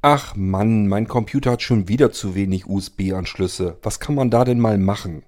Ach 0.00 0.36
Mann, 0.36 0.86
mein 0.86 1.08
Computer 1.08 1.50
hat 1.50 1.62
schon 1.62 1.88
wieder 1.88 2.12
zu 2.12 2.36
wenig 2.36 2.68
USB-Anschlüsse. 2.68 3.78
Was 3.82 3.98
kann 3.98 4.14
man 4.14 4.30
da 4.30 4.44
denn 4.44 4.60
mal 4.60 4.78
machen? 4.78 5.24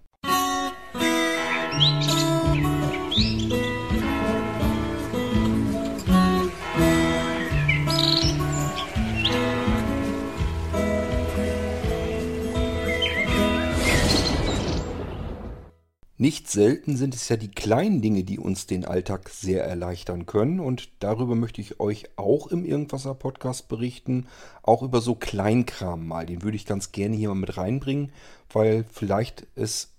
Nicht 16.31 16.49
selten 16.49 16.97
sind 16.97 17.17
es 17.17 17.29
ja 17.29 17.37
die 17.37 17.51
kleinen 17.51 18.03
Dinge, 18.03 18.23
die 18.23 18.39
uns 18.39 18.69
den 18.69 18.85
Alltag 18.85 19.31
sehr 19.31 19.65
erleichtern 19.65 20.27
können. 20.27 20.61
Und 20.61 20.89
darüber 21.01 21.35
möchte 21.35 21.61
ich 21.61 21.81
euch 21.81 22.05
auch 22.15 22.47
im 22.47 22.65
Irgendwasser 22.65 23.17
Podcast 23.17 23.67
berichten. 23.67 24.29
Auch 24.63 24.85
über 24.85 25.01
so 25.01 25.17
Kleinkram 25.17 26.07
mal. 26.07 26.27
Den 26.27 26.45
würde 26.45 26.55
ich 26.55 26.67
ganz 26.67 26.93
gerne 26.93 27.17
hier 27.17 27.31
mal 27.31 27.35
mit 27.35 27.57
reinbringen, 27.57 28.13
weil 28.53 28.85
vielleicht 28.93 29.49
es 29.57 29.91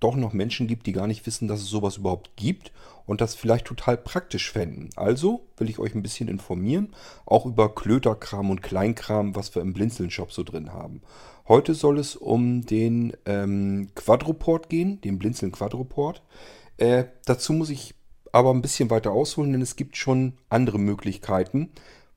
doch 0.00 0.16
noch 0.16 0.32
Menschen 0.32 0.66
gibt, 0.66 0.88
die 0.88 0.92
gar 0.92 1.06
nicht 1.06 1.24
wissen, 1.24 1.46
dass 1.46 1.60
es 1.60 1.68
sowas 1.68 1.98
überhaupt 1.98 2.30
gibt 2.34 2.72
und 3.06 3.20
das 3.20 3.36
vielleicht 3.36 3.66
total 3.66 3.96
praktisch 3.96 4.50
fänden. 4.50 4.90
Also 4.96 5.46
will 5.56 5.70
ich 5.70 5.78
euch 5.78 5.94
ein 5.94 6.02
bisschen 6.02 6.28
informieren, 6.28 6.94
auch 7.26 7.46
über 7.46 7.72
Klöterkram 7.72 8.50
und 8.50 8.60
Kleinkram, 8.60 9.36
was 9.36 9.54
wir 9.54 9.62
im 9.62 9.72
Blinzeln-Shop 9.72 10.32
so 10.32 10.42
drin 10.42 10.72
haben. 10.72 11.00
Heute 11.48 11.74
soll 11.74 11.98
es 12.00 12.16
um 12.16 12.66
den 12.66 13.16
ähm, 13.24 13.90
Quadroport 13.94 14.68
gehen, 14.68 15.00
den 15.02 15.18
Blinzeln 15.18 15.52
Quadroport. 15.52 16.22
Äh, 16.76 17.04
dazu 17.24 17.52
muss 17.52 17.70
ich 17.70 17.94
aber 18.32 18.52
ein 18.52 18.62
bisschen 18.62 18.90
weiter 18.90 19.12
ausholen, 19.12 19.52
denn 19.52 19.62
es 19.62 19.76
gibt 19.76 19.96
schon 19.96 20.34
andere 20.48 20.80
Möglichkeiten. 20.80 21.70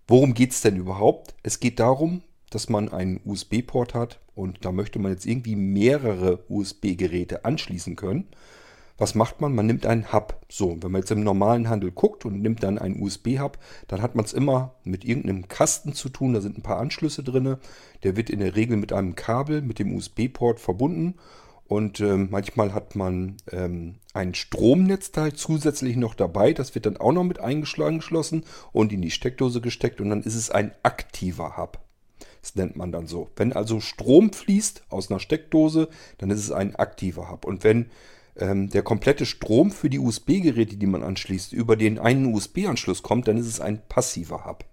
Worum 0.07 0.33
geht 0.33 0.51
es 0.51 0.61
denn 0.61 0.77
überhaupt? 0.77 1.35
Es 1.43 1.59
geht 1.59 1.79
darum, 1.79 2.23
dass 2.49 2.69
man 2.69 2.89
einen 2.89 3.21
USB-Port 3.23 3.93
hat 3.93 4.19
und 4.33 4.65
da 4.65 4.71
möchte 4.71 4.97
man 4.97 5.11
jetzt 5.11 5.27
irgendwie 5.27 5.55
mehrere 5.55 6.43
USB-Geräte 6.49 7.45
anschließen 7.45 7.95
können. 7.95 8.27
Was 8.99 9.15
macht 9.15 9.39
man? 9.39 9.55
Man 9.55 9.65
nimmt 9.65 9.85
einen 9.85 10.11
Hub. 10.11 10.41
So, 10.49 10.77
wenn 10.81 10.91
man 10.91 11.01
jetzt 11.01 11.11
im 11.11 11.23
normalen 11.23 11.69
Handel 11.69 11.91
guckt 11.91 12.25
und 12.25 12.41
nimmt 12.41 12.63
dann 12.63 12.77
einen 12.77 13.01
USB-Hub, 13.01 13.57
dann 13.87 14.01
hat 14.01 14.15
man 14.15 14.25
es 14.25 14.33
immer 14.33 14.75
mit 14.83 15.05
irgendeinem 15.05 15.47
Kasten 15.47 15.93
zu 15.93 16.09
tun. 16.09 16.33
Da 16.33 16.41
sind 16.41 16.57
ein 16.57 16.63
paar 16.63 16.79
Anschlüsse 16.79 17.23
drin. 17.23 17.57
Der 18.03 18.17
wird 18.17 18.29
in 18.29 18.39
der 18.39 18.55
Regel 18.55 18.75
mit 18.75 18.91
einem 18.91 19.15
Kabel, 19.15 19.61
mit 19.61 19.79
dem 19.79 19.95
USB-Port 19.95 20.59
verbunden. 20.59 21.15
Und 21.65 22.01
ähm, 22.01 22.27
manchmal 22.29 22.73
hat 22.73 22.95
man 22.95 23.37
ähm, 23.51 23.95
ein 24.13 24.33
Stromnetzteil 24.33 25.33
zusätzlich 25.33 25.95
noch 25.95 26.15
dabei. 26.15 26.51
Das 26.51 26.75
wird 26.75 26.85
dann 26.85 26.97
auch 26.97 27.13
noch 27.13 27.23
mit 27.23 27.39
eingeschlossen 27.39 28.43
und 28.73 28.91
in 28.91 29.01
die 29.01 29.11
Steckdose 29.11 29.61
gesteckt. 29.61 30.01
Und 30.01 30.09
dann 30.09 30.23
ist 30.23 30.35
es 30.35 30.51
ein 30.51 30.73
aktiver 30.83 31.55
Hub. 31.55 31.79
Das 32.41 32.55
nennt 32.55 32.75
man 32.75 32.91
dann 32.91 33.07
so. 33.07 33.29
Wenn 33.35 33.53
also 33.53 33.79
Strom 33.79 34.33
fließt 34.33 34.83
aus 34.89 35.09
einer 35.09 35.19
Steckdose, 35.19 35.87
dann 36.17 36.31
ist 36.31 36.39
es 36.39 36.51
ein 36.51 36.75
aktiver 36.75 37.29
Hub. 37.31 37.45
Und 37.45 37.63
wenn 37.63 37.91
ähm, 38.39 38.69
der 38.69 38.83
komplette 38.83 39.25
Strom 39.25 39.71
für 39.71 39.89
die 39.89 39.99
USB-Geräte, 39.99 40.77
die 40.77 40.87
man 40.87 41.03
anschließt, 41.03 41.53
über 41.53 41.75
den 41.75 41.99
einen 41.99 42.33
USB-Anschluss 42.33 43.03
kommt, 43.03 43.27
dann 43.27 43.37
ist 43.37 43.47
es 43.47 43.61
ein 43.61 43.81
passiver 43.87 44.45
Hub. 44.45 44.65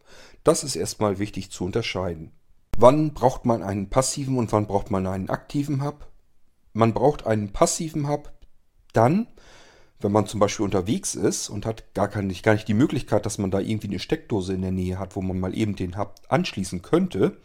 Das 0.44 0.64
ist 0.64 0.76
erstmal 0.76 1.18
wichtig 1.18 1.50
zu 1.50 1.64
unterscheiden. 1.64 2.32
Wann 2.78 3.14
braucht 3.14 3.44
man 3.44 3.62
einen 3.62 3.88
passiven 3.88 4.38
und 4.38 4.52
wann 4.52 4.66
braucht 4.66 4.90
man 4.90 5.06
einen 5.06 5.30
aktiven 5.30 5.82
Hub? 5.82 6.06
Man 6.72 6.94
braucht 6.94 7.26
einen 7.26 7.52
passiven 7.52 8.08
Hub 8.08 8.32
dann, 8.92 9.26
wenn 10.00 10.12
man 10.12 10.26
zum 10.26 10.40
Beispiel 10.40 10.64
unterwegs 10.64 11.14
ist 11.14 11.48
und 11.48 11.64
hat 11.64 11.94
gar, 11.94 12.08
keine, 12.08 12.32
gar 12.34 12.52
nicht 12.52 12.68
die 12.68 12.74
Möglichkeit, 12.74 13.24
dass 13.24 13.38
man 13.38 13.50
da 13.50 13.60
irgendwie 13.60 13.88
eine 13.88 13.98
Steckdose 13.98 14.52
in 14.52 14.62
der 14.62 14.72
Nähe 14.72 14.98
hat, 14.98 15.16
wo 15.16 15.22
man 15.22 15.40
mal 15.40 15.56
eben 15.56 15.74
den 15.74 15.96
Hub 15.96 16.14
anschließen 16.28 16.82
könnte, 16.82 17.38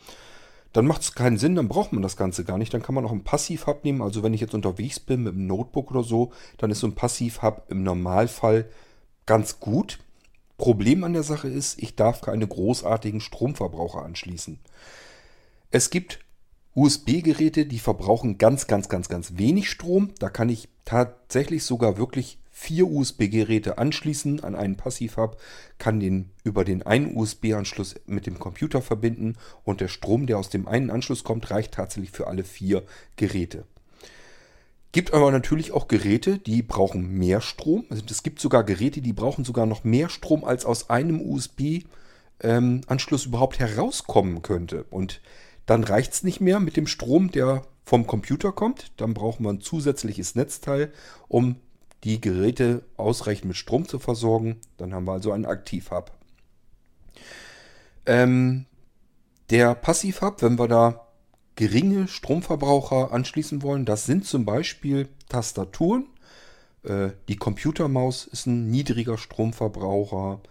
dann 0.74 0.88
macht 0.88 1.02
es 1.02 1.16
keinen 1.16 1.38
Sinn, 1.38 1.56
dann 1.56 1.68
braucht 1.68 1.92
man 1.92 2.02
das 2.02 2.16
Ganze 2.16 2.46
gar 2.46 2.58
nicht. 2.58 2.74
Dann 2.74 2.82
kann 2.82 2.96
man 2.96 3.06
auch 3.06 3.12
einen 3.12 3.24
Passiv-Hub 3.24 3.84
nehmen. 3.84 4.02
Also 4.02 4.24
wenn 4.24 4.34
ich 4.34 4.42
jetzt 4.42 4.54
unterwegs 4.54 5.00
bin 5.00 5.24
mit 5.24 5.34
einem 5.34 5.48
Notebook 5.48 5.92
oder 5.92 6.04
so, 6.04 6.32
dann 6.58 6.72
ist 6.72 6.80
so 6.80 6.88
ein 6.88 6.96
Passiv-Hub 6.96 7.66
im 7.70 7.84
Normalfall 7.84 8.70
ganz 9.26 9.60
gut. 9.60 10.00
Problem 10.58 11.04
an 11.04 11.14
der 11.14 11.24
Sache 11.24 11.50
ist, 11.50 11.82
ich 11.82 11.96
darf 11.96 12.22
keine 12.22 12.48
großartigen 12.48 13.20
Stromverbraucher 13.20 14.04
anschließen. 14.04 14.60
Es 15.72 15.90
gibt 15.90 16.20
USB-Geräte, 16.74 17.66
die 17.66 17.80
verbrauchen 17.80 18.38
ganz, 18.38 18.68
ganz, 18.68 18.88
ganz, 18.88 19.10
ganz 19.10 19.38
wenig 19.38 19.70
Strom. 19.70 20.12
Da 20.20 20.30
kann 20.30 20.50
ich 20.50 20.70
tatsächlich 20.86 21.66
sogar 21.66 21.98
wirklich 21.98 22.38
vier 22.50 22.88
USB-Geräte 22.88 23.78
anschließen 23.78 24.44
an 24.44 24.56
einen 24.56 24.78
Passivhub, 24.78 25.38
kann 25.80 26.00
den 26.00 26.30
über 26.44 26.64
den 26.64 26.84
einen 26.84 27.18
USB-Anschluss 27.18 27.96
mit 28.06 28.28
dem 28.28 28.40
Computer 28.40 28.82
verbinden 28.82 29.36
und 29.64 29.82
der 29.82 29.88
Strom, 29.88 30.28
der 30.28 30.38
aus 30.38 30.50
dem 30.50 30.68
einen 30.68 30.92
Anschluss 30.92 31.24
kommt, 31.24 31.50
reicht 31.50 31.74
tatsächlich 31.74 32.12
für 32.12 32.28
alle 32.28 32.44
vier 32.44 32.84
Geräte. 33.16 33.66
Gibt 34.92 35.14
aber 35.14 35.32
natürlich 35.32 35.72
auch 35.72 35.88
Geräte, 35.88 36.38
die 36.38 36.62
brauchen 36.62 37.18
mehr 37.18 37.42
Strom. 37.42 37.86
Also 37.90 38.04
es 38.10 38.24
gibt 38.24 38.40
sogar 38.40 38.64
Geräte, 38.64 39.02
die 39.02 39.14
brauchen 39.14 39.46
sogar 39.46 39.66
noch 39.66 39.84
mehr 39.84 40.10
Strom, 40.10 40.44
als 40.44 40.66
aus 40.66 40.90
einem 40.90 41.22
USB-Anschluss 41.22 43.26
ähm, 43.26 43.30
überhaupt 43.30 43.60
herauskommen 43.60 44.42
könnte. 44.42 44.84
Und 44.90 45.22
dann 45.72 45.86
reicht 45.86 46.12
es 46.12 46.24
nicht 46.24 46.42
mehr 46.42 46.60
mit 46.60 46.76
dem 46.76 46.86
Strom, 46.86 47.32
der 47.32 47.64
vom 47.86 48.06
Computer 48.06 48.52
kommt. 48.52 48.92
Dann 48.98 49.14
braucht 49.14 49.40
man 49.40 49.56
ein 49.56 49.62
zusätzliches 49.62 50.36
Netzteil, 50.36 50.92
um 51.30 51.56
die 52.04 52.20
Geräte 52.20 52.84
ausreichend 52.98 53.46
mit 53.46 53.56
Strom 53.56 53.88
zu 53.88 53.98
versorgen. 53.98 54.60
Dann 54.76 54.94
haben 54.94 55.06
wir 55.06 55.14
also 55.14 55.32
einen 55.32 55.46
Aktivhub. 55.46 56.12
Ähm, 58.06 58.66
der 59.50 59.74
Passivhub, 59.76 60.42
wenn 60.42 60.60
wir 60.60 60.68
da 60.68 61.08
geringe 61.56 62.10
Stromverbraucher 62.10 63.14
anschließen 63.14 63.62
wollen, 63.62 63.86
das 63.86 64.06
sind 64.06 64.26
zum 64.26 64.44
Beispiel 64.44 65.08
Tastaturen. 65.30 66.06
Äh, 66.84 67.12
die 67.30 67.38
Computermaus 67.38 68.28
ist 68.28 68.46
ein 68.46 68.70
niedriger 68.70 69.18
Stromverbraucher. 69.18 70.42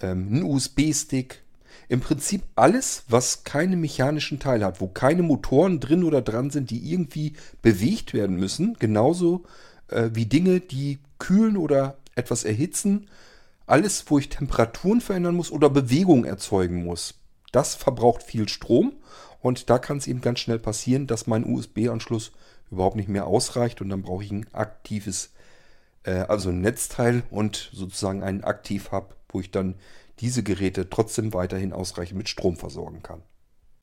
Ähm, 0.00 0.28
ein 0.30 0.42
USB-Stick. 0.42 1.42
Im 1.88 2.00
Prinzip 2.00 2.42
alles, 2.54 3.04
was 3.08 3.44
keine 3.44 3.76
mechanischen 3.76 4.38
Teile 4.38 4.66
hat, 4.66 4.80
wo 4.80 4.88
keine 4.88 5.22
Motoren 5.22 5.80
drin 5.80 6.04
oder 6.04 6.22
dran 6.22 6.50
sind, 6.50 6.70
die 6.70 6.90
irgendwie 6.90 7.34
bewegt 7.62 8.14
werden 8.14 8.36
müssen. 8.36 8.76
Genauso 8.78 9.44
äh, 9.88 10.10
wie 10.12 10.26
Dinge, 10.26 10.60
die 10.60 10.98
kühlen 11.18 11.56
oder 11.56 11.96
etwas 12.14 12.44
erhitzen. 12.44 13.08
Alles, 13.66 14.04
wo 14.08 14.18
ich 14.18 14.28
Temperaturen 14.28 15.00
verändern 15.00 15.34
muss 15.34 15.50
oder 15.50 15.70
Bewegung 15.70 16.24
erzeugen 16.24 16.84
muss. 16.84 17.14
Das 17.52 17.74
verbraucht 17.74 18.22
viel 18.22 18.48
Strom 18.48 18.92
und 19.40 19.70
da 19.70 19.78
kann 19.78 19.98
es 19.98 20.06
eben 20.06 20.20
ganz 20.20 20.40
schnell 20.40 20.58
passieren, 20.58 21.06
dass 21.06 21.26
mein 21.26 21.44
USB-Anschluss 21.44 22.32
überhaupt 22.70 22.96
nicht 22.96 23.08
mehr 23.08 23.26
ausreicht 23.26 23.80
und 23.80 23.88
dann 23.88 24.02
brauche 24.02 24.24
ich 24.24 24.30
ein 24.30 24.46
aktives, 24.52 25.32
äh, 26.02 26.12
also 26.12 26.50
ein 26.50 26.60
Netzteil 26.60 27.22
und 27.30 27.70
sozusagen 27.72 28.22
einen 28.22 28.44
Aktiv-Hub, 28.44 29.16
wo 29.30 29.40
ich 29.40 29.50
dann 29.50 29.76
diese 30.20 30.42
Geräte 30.42 30.90
trotzdem 30.90 31.32
weiterhin 31.32 31.72
ausreichend 31.72 32.18
mit 32.18 32.28
Strom 32.28 32.56
versorgen 32.56 33.02
kann. 33.02 33.22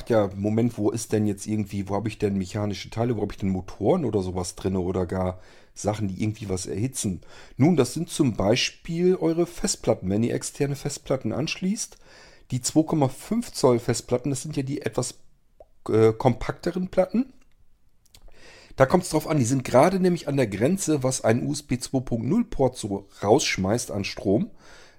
Ja, 0.08 0.30
Moment, 0.36 0.78
wo 0.78 0.92
ist 0.92 1.14
denn 1.14 1.26
jetzt 1.26 1.48
irgendwie, 1.48 1.90
wo 1.90 1.96
habe 1.96 2.10
ich 2.10 2.20
denn 2.20 2.38
mechanische 2.38 2.90
Teile, 2.90 3.18
wo 3.18 3.22
habe 3.22 3.34
ich 3.34 3.40
denn 3.40 3.50
Motoren 3.50 4.06
oder 4.06 4.22
sowas 4.22 4.56
drin 4.56 4.76
oder 4.76 5.06
gar 5.06 5.40
Sachen, 5.74 6.08
die 6.08 6.22
irgendwie 6.24 6.48
was 6.48 6.68
erhitzen. 6.68 7.22
Nun, 7.58 7.76
das 7.76 7.94
sind 7.94 8.10
zum 8.10 8.36
Beispiel 8.36 9.16
eure 9.16 9.46
Festplatten. 9.46 10.10
Wenn 10.10 10.24
ihr 10.24 10.34
externe 10.34 10.76
Festplatten 10.76 11.34
anschließt, 11.34 11.98
die 12.52 12.60
2,5 12.60 13.54
Zoll 13.54 13.80
Festplatten, 13.80 14.30
das 14.30 14.42
sind 14.42 14.56
ja 14.56 14.64
die 14.64 14.82
etwas 14.82 15.16
äh, 15.90 16.14
kompakteren 16.14 16.90
Platten. 16.90 17.34
Da 18.76 18.86
kommt 18.86 19.04
es 19.04 19.10
drauf 19.10 19.28
an, 19.28 19.38
die 19.38 19.46
sind 19.46 19.64
gerade 19.64 20.00
nämlich 20.00 20.28
an 20.28 20.38
der 20.38 20.48
Grenze, 20.48 21.04
was 21.04 21.22
ein 21.22 21.46
USB 21.48 21.74
2.0 21.74 22.44
Port 22.46 22.78
so 22.78 23.08
rausschmeißt 23.24 23.92
an 23.92 24.04
Strom. 24.04 24.52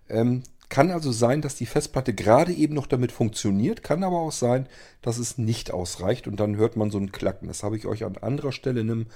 Ähm, 0.09 0.43
kann 0.69 0.91
also 0.91 1.13
sein, 1.13 1.43
dass 1.43 1.55
die 1.55 1.67
Festplatte 1.67 2.13
gerade 2.13 2.53
eben 2.53 2.75
noch 2.75 2.87
damit 2.87 3.13
funktioniert, 3.13 3.83
kann 3.83 4.03
aber 4.03 4.19
auch 4.19 4.33
sein, 4.33 4.69
dass 5.01 5.19
es 5.19 5.39
nicht 5.39 5.71
ausreicht 5.71 6.27
und 6.27 6.41
dann 6.41 6.57
hört 6.57 6.77
man 6.77 6.91
so 6.91 6.99
ein 6.99 7.13
Klacken. 7.13 7.49
Das 7.49 7.63
habe 7.63 7.77
ich 7.77 7.87
euch 7.87 8.05
an 8.05 8.17
anderer 8.17 8.53
Stelle 8.53 8.81
in 8.81 8.91
einem 8.91 9.07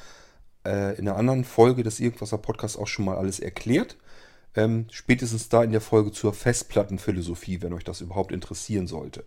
äh, 0.64 0.98
in 0.98 1.08
einer 1.08 1.16
anderen 1.16 1.44
Folge 1.44 1.82
des 1.82 2.00
Irgendwaser 2.00 2.38
Podcasts 2.38 2.78
auch 2.78 2.86
schon 2.86 3.04
mal 3.04 3.16
alles 3.16 3.40
erklärt. 3.40 3.96
Ähm, 4.54 4.86
spätestens 4.90 5.48
da 5.48 5.62
in 5.62 5.70
der 5.70 5.80
Folge 5.80 6.12
zur 6.12 6.32
Festplattenphilosophie, 6.34 7.62
wenn 7.62 7.72
euch 7.72 7.84
das 7.84 8.00
überhaupt 8.00 8.32
interessieren 8.32 8.86
sollte. 8.86 9.24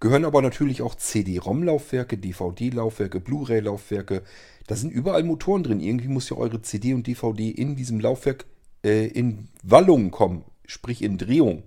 Gehören 0.00 0.24
aber 0.24 0.42
natürlich 0.42 0.82
auch 0.82 0.94
CD-ROM-Laufwerke, 0.94 2.18
DVD-Laufwerke, 2.18 3.20
Blu-ray-Laufwerke. 3.20 4.22
Da 4.66 4.76
sind 4.76 4.92
überall 4.92 5.22
Motoren 5.22 5.62
drin. 5.62 5.80
Irgendwie 5.80 6.08
muss 6.08 6.28
ja 6.28 6.36
eure 6.36 6.60
CD 6.60 6.92
und 6.92 7.06
DVD 7.06 7.50
in 7.50 7.76
diesem 7.76 8.00
Laufwerk 8.00 8.44
äh, 8.84 9.06
in 9.06 9.48
Wallung 9.62 10.10
kommen, 10.10 10.44
sprich 10.66 11.02
in 11.02 11.18
Drehung. 11.18 11.62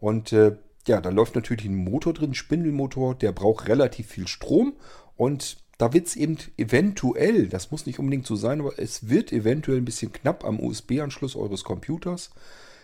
Und 0.00 0.32
äh, 0.32 0.56
ja, 0.86 1.00
da 1.00 1.10
läuft 1.10 1.34
natürlich 1.34 1.64
ein 1.64 1.76
Motor 1.76 2.12
drin, 2.12 2.34
Spindelmotor, 2.34 3.14
der 3.14 3.32
braucht 3.32 3.68
relativ 3.68 4.08
viel 4.08 4.28
Strom 4.28 4.74
und 5.16 5.58
da 5.78 5.92
wird 5.92 6.06
es 6.06 6.16
eben 6.16 6.36
eventuell, 6.56 7.48
das 7.48 7.70
muss 7.70 7.86
nicht 7.86 7.98
unbedingt 7.98 8.26
so 8.26 8.36
sein, 8.36 8.60
aber 8.60 8.78
es 8.78 9.08
wird 9.08 9.32
eventuell 9.32 9.78
ein 9.78 9.84
bisschen 9.84 10.12
knapp 10.12 10.44
am 10.44 10.60
USB-Anschluss 10.60 11.36
eures 11.36 11.64
Computers. 11.64 12.30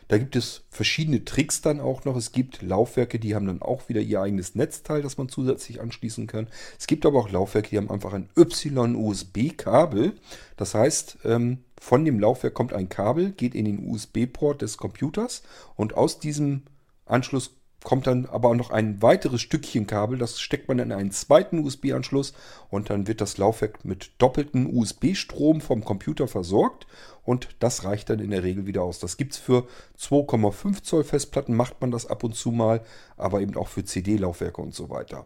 Da 0.09 0.19
gibt 0.19 0.35
es 0.35 0.62
verschiedene 0.71 1.25
Tricks 1.25 1.61
dann 1.61 1.79
auch 1.79 2.05
noch. 2.05 2.17
Es 2.17 2.33
gibt 2.33 2.63
Laufwerke, 2.63 3.21
die 3.21 3.37
haben 3.37 3.47
dann 3.47 3.63
auch 3.63 3.89
wieder 3.89 4.01
ihr 4.01 4.21
eigenes 4.21 4.56
Netzteil, 4.56 5.03
das 5.03 5.19
man 5.19 5.29
zusätzlich 5.29 5.81
anschließen 5.81 6.27
kann. 6.27 6.49
Es 6.81 6.89
gibt 6.89 7.06
aber 7.06 7.21
auch 7.21 7.31
Laufwerke, 7.31 7.71
die 7.71 7.77
haben 7.77 7.91
einfach 7.91 8.13
ein 8.13 8.29
Y-USB-Kabel. 8.37 10.15
Das 10.56 10.75
heißt, 10.75 11.19
ähm, 11.25 11.59
von 11.81 12.05
dem 12.05 12.21
Laufwerk 12.21 12.55
kommt 12.55 12.73
ein 12.75 12.91
Kabel, 12.91 13.32
geht 13.32 13.55
in 13.55 13.65
den 13.65 13.91
USB-Port 13.91 14.62
des 14.62 14.77
Computers 14.77 15.43
und 15.75 15.94
aus 15.97 16.21
diesem 16.21 16.62
Anschluss 17.06 17.56
kommt 17.82 18.06
dann 18.06 18.27
aber 18.27 18.55
noch 18.55 18.71
ein 18.71 19.00
weiteres 19.00 19.41
Stückchen 19.41 19.87
Kabel, 19.87 20.19
das 20.19 20.38
steckt 20.38 20.69
man 20.69 20.79
in 20.79 20.93
einen 20.93 21.11
zweiten 21.11 21.61
USB-Anschluss 21.61 22.35
und 22.69 22.91
dann 22.91 23.09
wird 23.09 23.23
das 23.23 23.38
Laufwerk 23.38 23.82
mit 23.85 24.12
doppeltem 24.19 24.67
USB-Strom 24.77 25.62
vom 25.62 25.82
Computer 25.82 26.29
versorgt 26.29 26.87
und 27.25 27.49
das 27.61 27.85
reicht 27.85 28.11
dann 28.11 28.21
in 28.21 28.31
der 28.31 28.43
Regel 28.43 28.67
wieder 28.67 28.82
aus. 28.82 28.99
Das 28.99 29.17
gibt 29.17 29.32
es 29.32 29.38
für 29.38 29.67
2,5 29.99 30.82
Zoll 30.82 31.05
Festplatten, 31.05 31.56
macht 31.56 31.81
man 31.81 31.91
das 31.91 32.06
ab 32.06 32.23
und 32.23 32.35
zu 32.35 32.50
mal, 32.50 32.82
aber 33.17 33.41
eben 33.41 33.56
auch 33.56 33.69
für 33.69 33.85
CD-Laufwerke 33.85 34.61
und 34.61 34.75
so 34.75 34.91
weiter. 34.91 35.25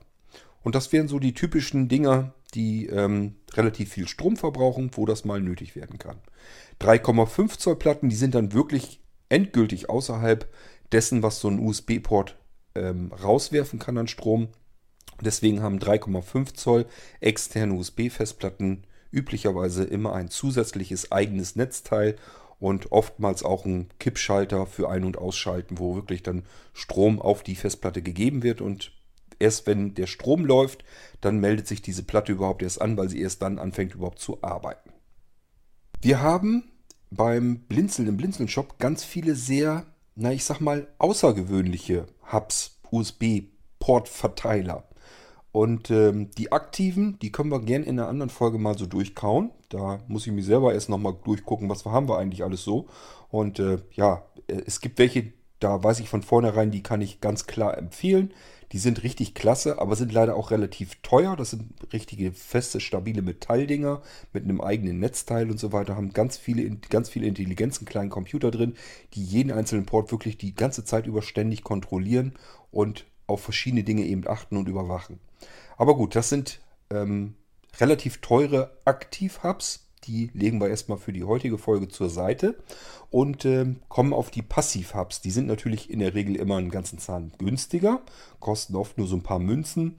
Und 0.63 0.77
das 0.77 0.93
wären 0.93 1.09
so 1.09 1.19
die 1.19 1.35
typischen 1.35 1.89
Dinger, 1.89 2.33
die 2.55 2.87
ähm, 2.87 3.37
relativ 3.55 3.91
viel 3.93 4.09
Strom 4.09 4.37
verbrauchen, 4.37 4.91
wo 4.95 5.07
das 5.07 5.25
mal 5.25 5.41
nötig 5.41 5.77
werden 5.77 5.99
kann. 5.99 6.19
3,5 6.81 7.59
Zoll 7.59 7.77
Platten, 7.77 8.09
die 8.09 8.17
sind 8.17 8.35
dann 8.35 8.53
wirklich 8.53 9.01
endgültig 9.29 9.91
außerhalb 9.91 10.49
dessen, 10.93 11.23
was 11.23 11.41
so 11.41 11.49
ein 11.49 11.59
USB-Port 11.59 12.37
ähm, 12.75 13.13
rauswerfen 13.13 13.79
kann 13.79 13.99
an 13.99 14.09
Strom. 14.09 14.49
Deswegen 15.21 15.63
haben 15.63 15.79
3,5 15.79 16.55
Zoll 16.55 16.87
externe 17.21 17.75
USB-Festplatten 17.75 18.85
üblicherweise 19.11 19.85
immer 19.85 20.13
ein 20.13 20.29
zusätzliches 20.29 21.13
eigenes 21.13 21.57
Netzteil 21.57 22.17
und 22.59 22.93
oftmals 22.93 23.43
auch 23.43 23.65
ein 23.65 23.89
Kippschalter 23.99 24.67
für 24.67 24.89
Ein- 24.89 25.05
und 25.05 25.19
Ausschalten, 25.19 25.79
wo 25.79 25.95
wirklich 25.95 26.23
dann 26.23 26.45
Strom 26.73 27.21
auf 27.21 27.43
die 27.43 27.57
Festplatte 27.57 28.03
gegeben 28.03 28.43
wird 28.43 28.61
und 28.61 28.93
erst 29.45 29.67
wenn 29.67 29.95
der 29.95 30.07
Strom 30.07 30.45
läuft, 30.45 30.85
dann 31.21 31.39
meldet 31.39 31.69
sich 31.69 31.83
diese 31.83 32.03
Platte 32.03 32.33
überhaupt 32.33 32.63
erst 32.63 32.81
an, 32.81 32.97
weil 32.97 33.09
sie 33.09 33.21
erst 33.21 33.43
dann 33.43 33.59
anfängt 33.59 33.95
überhaupt 33.95 34.19
zu 34.19 34.43
arbeiten. 34.43 34.91
Wir 36.01 36.21
haben 36.21 36.73
beim 37.11 37.61
Blinzeln 37.61 38.09
im 38.09 38.17
Blinzeln 38.17 38.49
Shop 38.49 38.79
ganz 38.79 39.05
viele 39.05 39.35
sehr 39.37 39.87
na 40.17 40.33
ich 40.33 40.45
sag 40.45 40.61
mal, 40.61 40.87
außergewöhnliche 40.99 42.07
Hubs, 42.33 42.79
USB-Port-Verteiler. 42.91 44.85
Und 45.53 45.91
ähm, 45.91 46.31
die 46.33 46.51
aktiven, 46.53 47.19
die 47.21 47.31
können 47.31 47.51
wir 47.51 47.61
gerne 47.61 47.85
in 47.85 47.99
einer 47.99 48.09
anderen 48.09 48.31
Folge 48.31 48.59
mal 48.59 48.77
so 48.77 48.87
durchkauen. 48.87 49.51
Da 49.69 50.01
muss 50.09 50.27
ich 50.27 50.33
mir 50.33 50.43
selber 50.43 50.75
erst 50.75 50.89
nochmal 50.89 51.17
durchgucken, 51.25 51.69
was 51.69 51.85
haben 51.85 52.09
wir 52.09 52.19
eigentlich 52.19 52.43
alles 52.43 52.65
so. 52.65 52.89
Und 53.31 53.61
äh, 53.61 53.79
ja, 53.93 54.25
äh, 54.49 54.63
es 54.67 54.81
gibt 54.81 54.99
welche, 54.99 55.33
da 55.61 55.83
weiß 55.83 56.01
ich 56.01 56.09
von 56.09 56.23
vornherein, 56.23 56.73
die 56.73 56.83
kann 56.83 57.01
ich 57.01 57.21
ganz 57.21 57.47
klar 57.47 57.79
empfehlen. 57.79 58.33
Die 58.75 58.81
sind 58.81 59.05
richtig 59.05 59.35
klasse, 59.35 59.79
aber 59.79 59.95
sind 59.95 60.13
leider 60.13 60.35
auch 60.35 60.51
relativ 60.51 60.97
teuer. 60.97 61.37
Das 61.37 61.51
sind 61.51 61.73
richtige 61.93 62.33
feste, 62.33 62.81
stabile 62.81 63.23
Metalldinger 63.23 64.03
mit 64.33 64.43
einem 64.43 64.61
eigenen 64.61 64.99
Netzteil 64.99 65.49
und 65.49 65.61
so 65.61 65.73
weiter. 65.73 65.95
Haben 65.95 66.13
ganz 66.13 66.37
viele, 66.39 66.69
ganz 66.91 67.09
viele 67.09 67.29
Intelligenzen, 67.29 67.85
kleinen 67.85 68.11
Computer 68.11 68.51
drin, 68.51 68.75
die 69.13 69.23
jeden 69.23 69.53
einzelnen 69.53 69.87
Port 69.87 70.11
wirklich 70.11 70.39
die 70.39 70.57
ganze 70.57 70.85
Zeit 70.85 71.07
über 71.07 71.23
ständig 71.23 71.63
kontrollieren 71.63 72.35
und 72.73 73.07
auf 73.29 73.45
verschiedene 73.45 73.85
Dinge 73.85 74.07
eben 74.07 74.27
achten 74.27 74.57
und 74.57 74.69
überwachen. 74.69 75.21
Aber 75.77 75.95
gut, 75.95 76.17
das 76.17 76.29
sind 76.29 76.59
ähm, 76.91 77.37
relativ 77.79 78.23
teure 78.23 78.77
Aktiv-Hubs 78.85 79.84
die 80.07 80.31
legen 80.35 80.61
wir 80.61 80.69
erstmal 80.69 80.99
für 80.99 81.13
die 81.13 81.25
heutige 81.25 81.59
Folge 81.59 81.89
zur 81.89 82.11
Seite 82.11 82.57
und 83.11 83.45
äh, 83.45 83.67
kommen 83.89 84.13
auf 84.13 84.31
die 84.31 84.43
Passiv-Hubs. 84.43 85.21
Die 85.21 85.31
sind 85.31 85.47
natürlich 85.47 85.91
in 85.91 85.99
der 85.99 86.15
Regel 86.15 86.37
immer 86.37 86.57
einen 86.57 86.71
ganzen 86.71 86.99
Zahn 86.99 87.33
günstiger, 87.39 88.01
kosten 88.41 88.77
oft 88.77 88.99
nur 88.99 89.07
so 89.07 89.17
ein 89.17 89.23
paar 89.23 89.39
Münzen. 89.39 89.97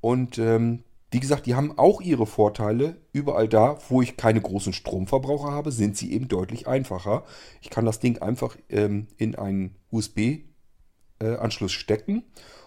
Und 0.00 0.38
ähm, 0.38 0.84
wie 1.10 1.20
gesagt, 1.20 1.46
die 1.46 1.54
haben 1.54 1.78
auch 1.78 2.00
ihre 2.00 2.26
Vorteile. 2.26 2.96
Überall 3.12 3.48
da, 3.48 3.78
wo 3.88 4.02
ich 4.02 4.16
keine 4.16 4.40
großen 4.40 4.72
Stromverbraucher 4.72 5.50
habe, 5.50 5.72
sind 5.72 5.96
sie 5.96 6.12
eben 6.12 6.28
deutlich 6.28 6.68
einfacher. 6.68 7.24
Ich 7.62 7.70
kann 7.70 7.86
das 7.86 7.98
Ding 7.98 8.18
einfach 8.18 8.56
ähm, 8.68 9.08
in 9.16 9.34
einen 9.34 9.76
USB-Anschluss 9.90 11.72
äh, 11.72 11.74
stecken 11.74 12.24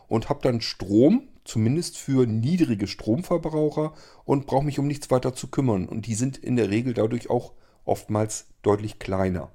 und 0.07 0.29
habe 0.29 0.41
dann 0.41 0.61
Strom 0.61 1.27
zumindest 1.51 1.97
für 1.97 2.25
niedrige 2.25 2.87
Stromverbraucher 2.87 3.93
und 4.23 4.45
brauche 4.45 4.63
mich 4.63 4.79
um 4.79 4.87
nichts 4.87 5.11
weiter 5.11 5.33
zu 5.33 5.47
kümmern. 5.47 5.85
Und 5.85 6.07
die 6.07 6.15
sind 6.15 6.37
in 6.37 6.55
der 6.55 6.69
Regel 6.69 6.93
dadurch 6.93 7.29
auch 7.29 7.51
oftmals 7.83 8.45
deutlich 8.61 8.99
kleiner. 8.99 9.51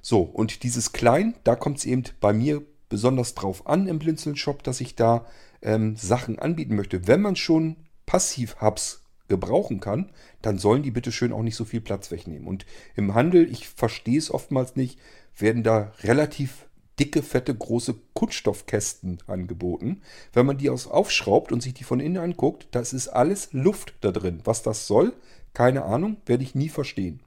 So, 0.00 0.20
und 0.20 0.62
dieses 0.62 0.92
Klein, 0.92 1.34
da 1.42 1.56
kommt 1.56 1.78
es 1.78 1.84
eben 1.84 2.04
bei 2.20 2.32
mir 2.32 2.62
besonders 2.88 3.34
drauf 3.34 3.66
an 3.66 3.88
im 3.88 3.98
Blinzeln-Shop, 3.98 4.62
dass 4.62 4.80
ich 4.80 4.94
da 4.94 5.26
ähm, 5.62 5.96
Sachen 5.96 6.38
anbieten 6.38 6.76
möchte. 6.76 7.08
Wenn 7.08 7.22
man 7.22 7.34
schon 7.34 7.74
Passiv-Hubs 8.06 9.02
gebrauchen 9.26 9.80
kann, 9.80 10.12
dann 10.42 10.58
sollen 10.58 10.84
die 10.84 10.92
bitte 10.92 11.10
schön 11.10 11.32
auch 11.32 11.42
nicht 11.42 11.56
so 11.56 11.64
viel 11.64 11.80
Platz 11.80 12.12
wegnehmen. 12.12 12.46
Und 12.46 12.66
im 12.94 13.14
Handel, 13.14 13.50
ich 13.50 13.68
verstehe 13.68 14.18
es 14.18 14.30
oftmals 14.30 14.76
nicht, 14.76 15.00
werden 15.36 15.64
da 15.64 15.92
relativ 16.04 16.66
dicke, 16.98 17.22
fette, 17.22 17.54
große 17.54 17.94
Kunststoffkästen 18.14 19.18
angeboten. 19.26 20.02
Wenn 20.32 20.46
man 20.46 20.58
die 20.58 20.70
aus 20.70 20.86
aufschraubt 20.86 21.52
und 21.52 21.62
sich 21.62 21.74
die 21.74 21.84
von 21.84 22.00
innen 22.00 22.18
anguckt, 22.18 22.68
das 22.70 22.92
ist 22.92 23.08
alles 23.08 23.50
Luft 23.52 23.94
da 24.00 24.12
drin. 24.12 24.40
Was 24.44 24.62
das 24.62 24.86
soll, 24.86 25.12
keine 25.54 25.84
Ahnung, 25.84 26.16
werde 26.26 26.44
ich 26.44 26.54
nie 26.54 26.68
verstehen. 26.68 27.20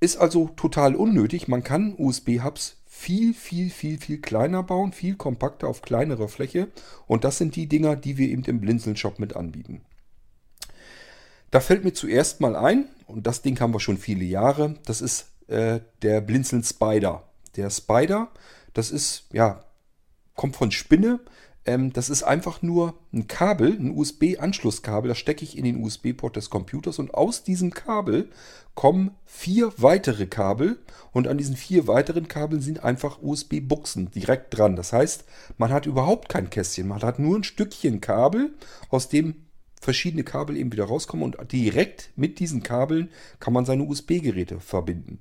Ist 0.00 0.16
also 0.16 0.48
total 0.56 0.96
unnötig. 0.96 1.48
Man 1.48 1.62
kann 1.62 1.94
USB-Hubs 1.96 2.76
viel, 2.86 3.34
viel, 3.34 3.70
viel, 3.70 3.98
viel 3.98 4.20
kleiner 4.20 4.62
bauen, 4.62 4.92
viel 4.92 5.16
kompakter 5.16 5.68
auf 5.68 5.82
kleinerer 5.82 6.28
Fläche. 6.28 6.68
Und 7.06 7.24
das 7.24 7.38
sind 7.38 7.56
die 7.56 7.68
Dinger, 7.68 7.96
die 7.96 8.18
wir 8.18 8.28
eben 8.28 8.44
im 8.44 8.60
Blinzeln-Shop 8.60 9.18
mit 9.18 9.34
anbieten. 9.36 9.82
Da 11.50 11.60
fällt 11.60 11.84
mir 11.84 11.92
zuerst 11.92 12.40
mal 12.40 12.56
ein, 12.56 12.88
und 13.06 13.26
das 13.26 13.42
Ding 13.42 13.60
haben 13.60 13.74
wir 13.74 13.80
schon 13.80 13.98
viele 13.98 14.24
Jahre, 14.24 14.74
das 14.86 15.00
ist 15.00 15.26
äh, 15.48 15.80
der 16.00 16.20
Blinzeln 16.20 16.64
Spider. 16.64 17.24
Der 17.56 17.68
Spider 17.70 18.30
das 18.72 18.90
ist, 18.90 19.24
ja, 19.32 19.64
kommt 20.34 20.56
von 20.56 20.70
Spinne. 20.70 21.20
Ähm, 21.64 21.92
das 21.92 22.10
ist 22.10 22.22
einfach 22.22 22.62
nur 22.62 22.98
ein 23.12 23.28
Kabel, 23.28 23.72
ein 23.72 23.96
USB-Anschlusskabel. 23.96 25.08
Das 25.08 25.18
stecke 25.18 25.44
ich 25.44 25.56
in 25.56 25.64
den 25.64 25.82
USB-Port 25.82 26.36
des 26.36 26.50
Computers 26.50 26.98
und 26.98 27.14
aus 27.14 27.44
diesem 27.44 27.72
Kabel 27.72 28.30
kommen 28.74 29.12
vier 29.24 29.72
weitere 29.76 30.26
Kabel 30.26 30.78
und 31.12 31.28
an 31.28 31.38
diesen 31.38 31.56
vier 31.56 31.86
weiteren 31.86 32.26
Kabeln 32.26 32.62
sind 32.62 32.82
einfach 32.82 33.20
USB-Buchsen 33.22 34.10
direkt 34.10 34.56
dran. 34.56 34.76
Das 34.76 34.92
heißt, 34.92 35.24
man 35.58 35.70
hat 35.72 35.86
überhaupt 35.86 36.28
kein 36.28 36.50
Kästchen. 36.50 36.88
Man 36.88 37.02
hat 37.02 37.18
nur 37.18 37.38
ein 37.38 37.44
Stückchen 37.44 38.00
Kabel, 38.00 38.54
aus 38.88 39.08
dem 39.08 39.46
verschiedene 39.80 40.24
Kabel 40.24 40.56
eben 40.56 40.72
wieder 40.72 40.84
rauskommen 40.84 41.24
und 41.24 41.52
direkt 41.52 42.10
mit 42.16 42.38
diesen 42.38 42.62
Kabeln 42.62 43.10
kann 43.40 43.52
man 43.52 43.64
seine 43.64 43.82
USB-Geräte 43.82 44.60
verbinden. 44.60 45.20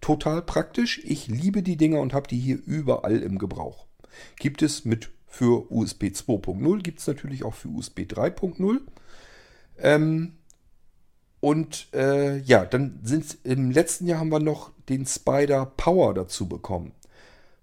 Total 0.00 0.42
praktisch. 0.42 1.00
Ich 1.04 1.28
liebe 1.28 1.62
die 1.62 1.76
Dinger 1.76 2.00
und 2.00 2.14
habe 2.14 2.28
die 2.28 2.38
hier 2.38 2.58
überall 2.64 3.22
im 3.22 3.38
Gebrauch. 3.38 3.86
Gibt 4.36 4.62
es 4.62 4.84
mit 4.84 5.10
für 5.26 5.70
USB 5.70 6.04
2.0, 6.04 6.82
gibt 6.82 6.98
es 6.98 7.06
natürlich 7.06 7.44
auch 7.44 7.54
für 7.54 7.68
USB 7.68 8.00
3.0. 8.00 8.80
Ähm, 9.78 10.32
und 11.40 11.88
äh, 11.94 12.38
ja, 12.38 12.66
dann 12.66 13.00
sind 13.02 13.38
im 13.44 13.70
letzten 13.70 14.06
Jahr 14.06 14.20
haben 14.20 14.32
wir 14.32 14.40
noch 14.40 14.72
den 14.88 15.06
Spider 15.06 15.64
Power 15.64 16.12
dazu 16.12 16.48
bekommen. 16.48 16.92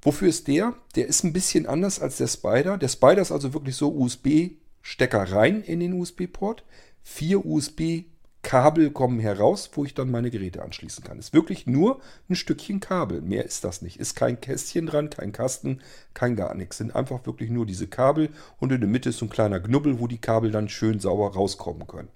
Wofür 0.01 0.29
ist 0.29 0.47
der? 0.47 0.74
Der 0.95 1.07
ist 1.07 1.24
ein 1.24 1.33
bisschen 1.33 1.65
anders 1.65 2.00
als 2.00 2.17
der 2.17 2.27
Spider. 2.27 2.77
Der 2.77 2.88
Spider 2.88 3.21
ist 3.21 3.31
also 3.31 3.53
wirklich 3.53 3.75
so 3.75 3.93
USB-Stecker 3.93 5.31
rein 5.31 5.62
in 5.62 5.79
den 5.79 5.93
USB-Port. 5.93 6.63
Vier 7.03 7.45
USB 7.45 8.05
Kabel 8.48 8.92
kommen 8.92 9.20
heraus, 9.20 9.72
wo 9.74 9.84
ich 9.84 9.94
dann 9.94 10.10
meine 10.10 10.32
Geräte 10.32 10.63
anschließen 10.63 11.04
kann. 11.04 11.20
Ist 11.20 11.34
wirklich 11.34 11.68
nur 11.68 12.00
ein 12.30 12.36
Stückchen 12.36 12.80
Kabel. 12.80 13.22
Mehr 13.22 13.44
ist 13.44 13.66
das 13.66 13.82
nicht. 13.82 14.00
Ist 14.00 14.16
kein 14.16 14.39
Kästchen 14.39 14.86
dran, 14.86 15.10
kein 15.10 15.34
Kasten, 15.34 15.82
kein 16.13 16.38
gar 16.38 16.56
nichts. 16.56 16.77
Sind 16.77 16.96
einfach 16.96 17.25
wirklich 17.25 17.50
nur 17.50 17.66
diese 17.66 17.88
Kabel 17.88 18.30
und 18.58 18.72
in 18.72 18.80
der 18.80 18.89
Mitte 18.89 19.10
ist 19.10 19.18
so 19.18 19.25
ein 19.25 19.30
kleiner 19.30 19.60
Knubbel, 19.60 20.00
wo 20.00 20.08
die 20.08 20.22
Kabel 20.22 20.50
dann 20.50 20.70
schön 20.70 21.01
sauber 21.01 21.34
rauskommen 21.34 21.88
können. 21.88 22.08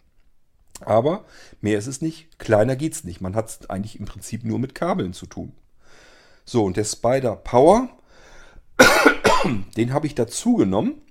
Aber 0.80 1.26
mehr 1.60 1.78
ist 1.78 1.88
es 1.88 2.00
nicht. 2.00 2.40
Kleiner 2.40 2.78
geht 2.78 2.94
es 2.94 3.04
nicht. 3.04 3.20
Man 3.20 3.36
hat 3.36 3.50
es 3.50 3.70
eigentlich 3.70 4.00
im 4.00 4.06
Prinzip 4.06 4.46
nur 4.46 4.58
mit 4.58 4.74
Kabeln 4.74 5.12
zu 5.12 5.26
tun. 5.26 5.52
So, 6.46 6.64
und 6.64 6.78
der 6.78 6.86
Spider 6.86 7.36
Power, 7.36 7.90
den 9.76 9.92
habe 9.92 10.08
ich 10.08 10.16
dazu 10.16 10.56
genommen, 10.56 11.02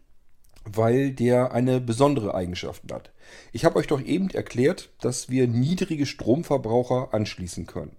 weil 0.77 1.13
der 1.13 1.53
eine 1.53 1.81
besondere 1.81 2.35
Eigenschaft 2.35 2.91
hat. 2.93 3.11
Ich 3.53 3.65
habe 3.65 3.79
euch 3.79 3.87
doch 3.87 4.01
eben 4.03 4.31
erklärt, 4.31 4.91
dass 5.01 5.29
wir 5.29 5.47
niedrige 5.47 6.07
Stromverbraucher 6.07 7.13
anschließen 7.13 7.67
können. 7.67 7.97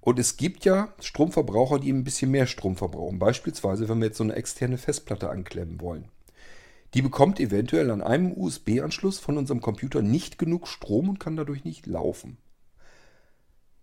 Und 0.00 0.18
es 0.18 0.36
gibt 0.36 0.64
ja 0.64 0.92
Stromverbraucher, 1.00 1.78
die 1.78 1.92
ein 1.92 2.04
bisschen 2.04 2.30
mehr 2.30 2.46
Strom 2.46 2.76
verbrauchen. 2.76 3.18
Beispielsweise, 3.20 3.88
wenn 3.88 3.98
wir 4.00 4.06
jetzt 4.06 4.18
so 4.18 4.24
eine 4.24 4.34
externe 4.34 4.76
Festplatte 4.76 5.30
anklemmen 5.30 5.80
wollen. 5.80 6.06
Die 6.94 7.02
bekommt 7.02 7.40
eventuell 7.40 7.90
an 7.90 8.02
einem 8.02 8.32
USB-Anschluss 8.36 9.18
von 9.18 9.38
unserem 9.38 9.60
Computer 9.60 10.02
nicht 10.02 10.38
genug 10.38 10.68
Strom 10.68 11.08
und 11.08 11.20
kann 11.20 11.36
dadurch 11.36 11.64
nicht 11.64 11.86
laufen. 11.86 12.36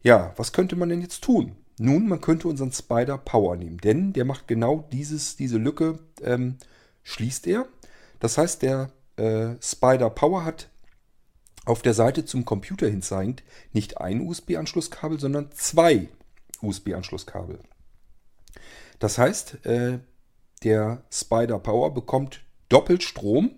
Ja, 0.03 0.33
was 0.37 0.53
könnte 0.53 0.75
man 0.75 0.89
denn 0.89 1.01
jetzt 1.01 1.23
tun? 1.23 1.55
Nun, 1.79 2.07
man 2.07 2.21
könnte 2.21 2.49
unseren 2.49 2.73
Spider 2.73 3.17
Power 3.17 3.55
nehmen, 3.55 3.77
denn 3.77 4.11
der 4.11 4.25
macht 4.25 4.47
genau 4.47 4.87
dieses, 4.91 5.37
diese 5.37 5.57
Lücke, 5.57 5.99
ähm, 6.21 6.57
schließt 7.03 7.47
er. 7.47 7.67
Das 8.19 8.37
heißt, 8.37 8.61
der 8.61 8.91
äh, 9.17 9.55
Spider 9.61 10.09
Power 10.09 10.45
hat 10.45 10.69
auf 11.65 11.81
der 11.81 11.93
Seite 11.93 12.25
zum 12.25 12.45
Computer 12.45 12.87
hin 12.87 13.01
zeigend 13.01 13.43
nicht 13.73 13.99
ein 13.99 14.21
USB-Anschlusskabel, 14.21 15.19
sondern 15.19 15.51
zwei 15.51 16.09
USB-Anschlusskabel. 16.61 17.59
Das 18.99 19.17
heißt, 19.17 19.65
äh, 19.65 19.99
der 20.63 21.03
Spider 21.11 21.59
Power 21.59 21.93
bekommt 21.93 22.41
doppelt 22.67 23.03
Strom 23.03 23.51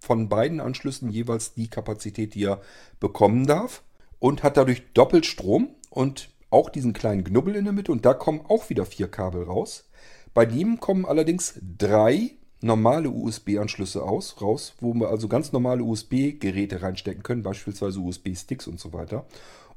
von 0.00 0.28
beiden 0.28 0.60
Anschlüssen 0.60 1.10
jeweils 1.10 1.54
die 1.54 1.68
Kapazität, 1.68 2.34
die 2.34 2.44
er 2.44 2.60
bekommen 3.00 3.46
darf 3.46 3.82
und 4.18 4.42
hat 4.42 4.56
dadurch 4.56 4.82
doppelt 4.92 5.26
Strom 5.26 5.70
und 5.90 6.30
auch 6.50 6.70
diesen 6.70 6.92
kleinen 6.92 7.24
Knubbel 7.24 7.56
in 7.56 7.64
der 7.64 7.72
Mitte 7.72 7.92
und 7.92 8.04
da 8.04 8.14
kommen 8.14 8.42
auch 8.46 8.70
wieder 8.70 8.86
vier 8.86 9.08
Kabel 9.08 9.44
raus. 9.44 9.88
Bei 10.34 10.46
dem 10.46 10.80
kommen 10.80 11.06
allerdings 11.06 11.58
drei 11.78 12.32
normale 12.60 13.10
USB-Anschlüsse 13.10 14.02
aus, 14.02 14.40
raus, 14.40 14.74
wo 14.80 14.94
wir 14.94 15.08
also 15.08 15.28
ganz 15.28 15.52
normale 15.52 15.82
USB-Geräte 15.82 16.82
reinstecken 16.82 17.22
können, 17.22 17.42
beispielsweise 17.42 18.00
USB-Sticks 18.00 18.66
und 18.66 18.80
so 18.80 18.92
weiter. 18.92 19.26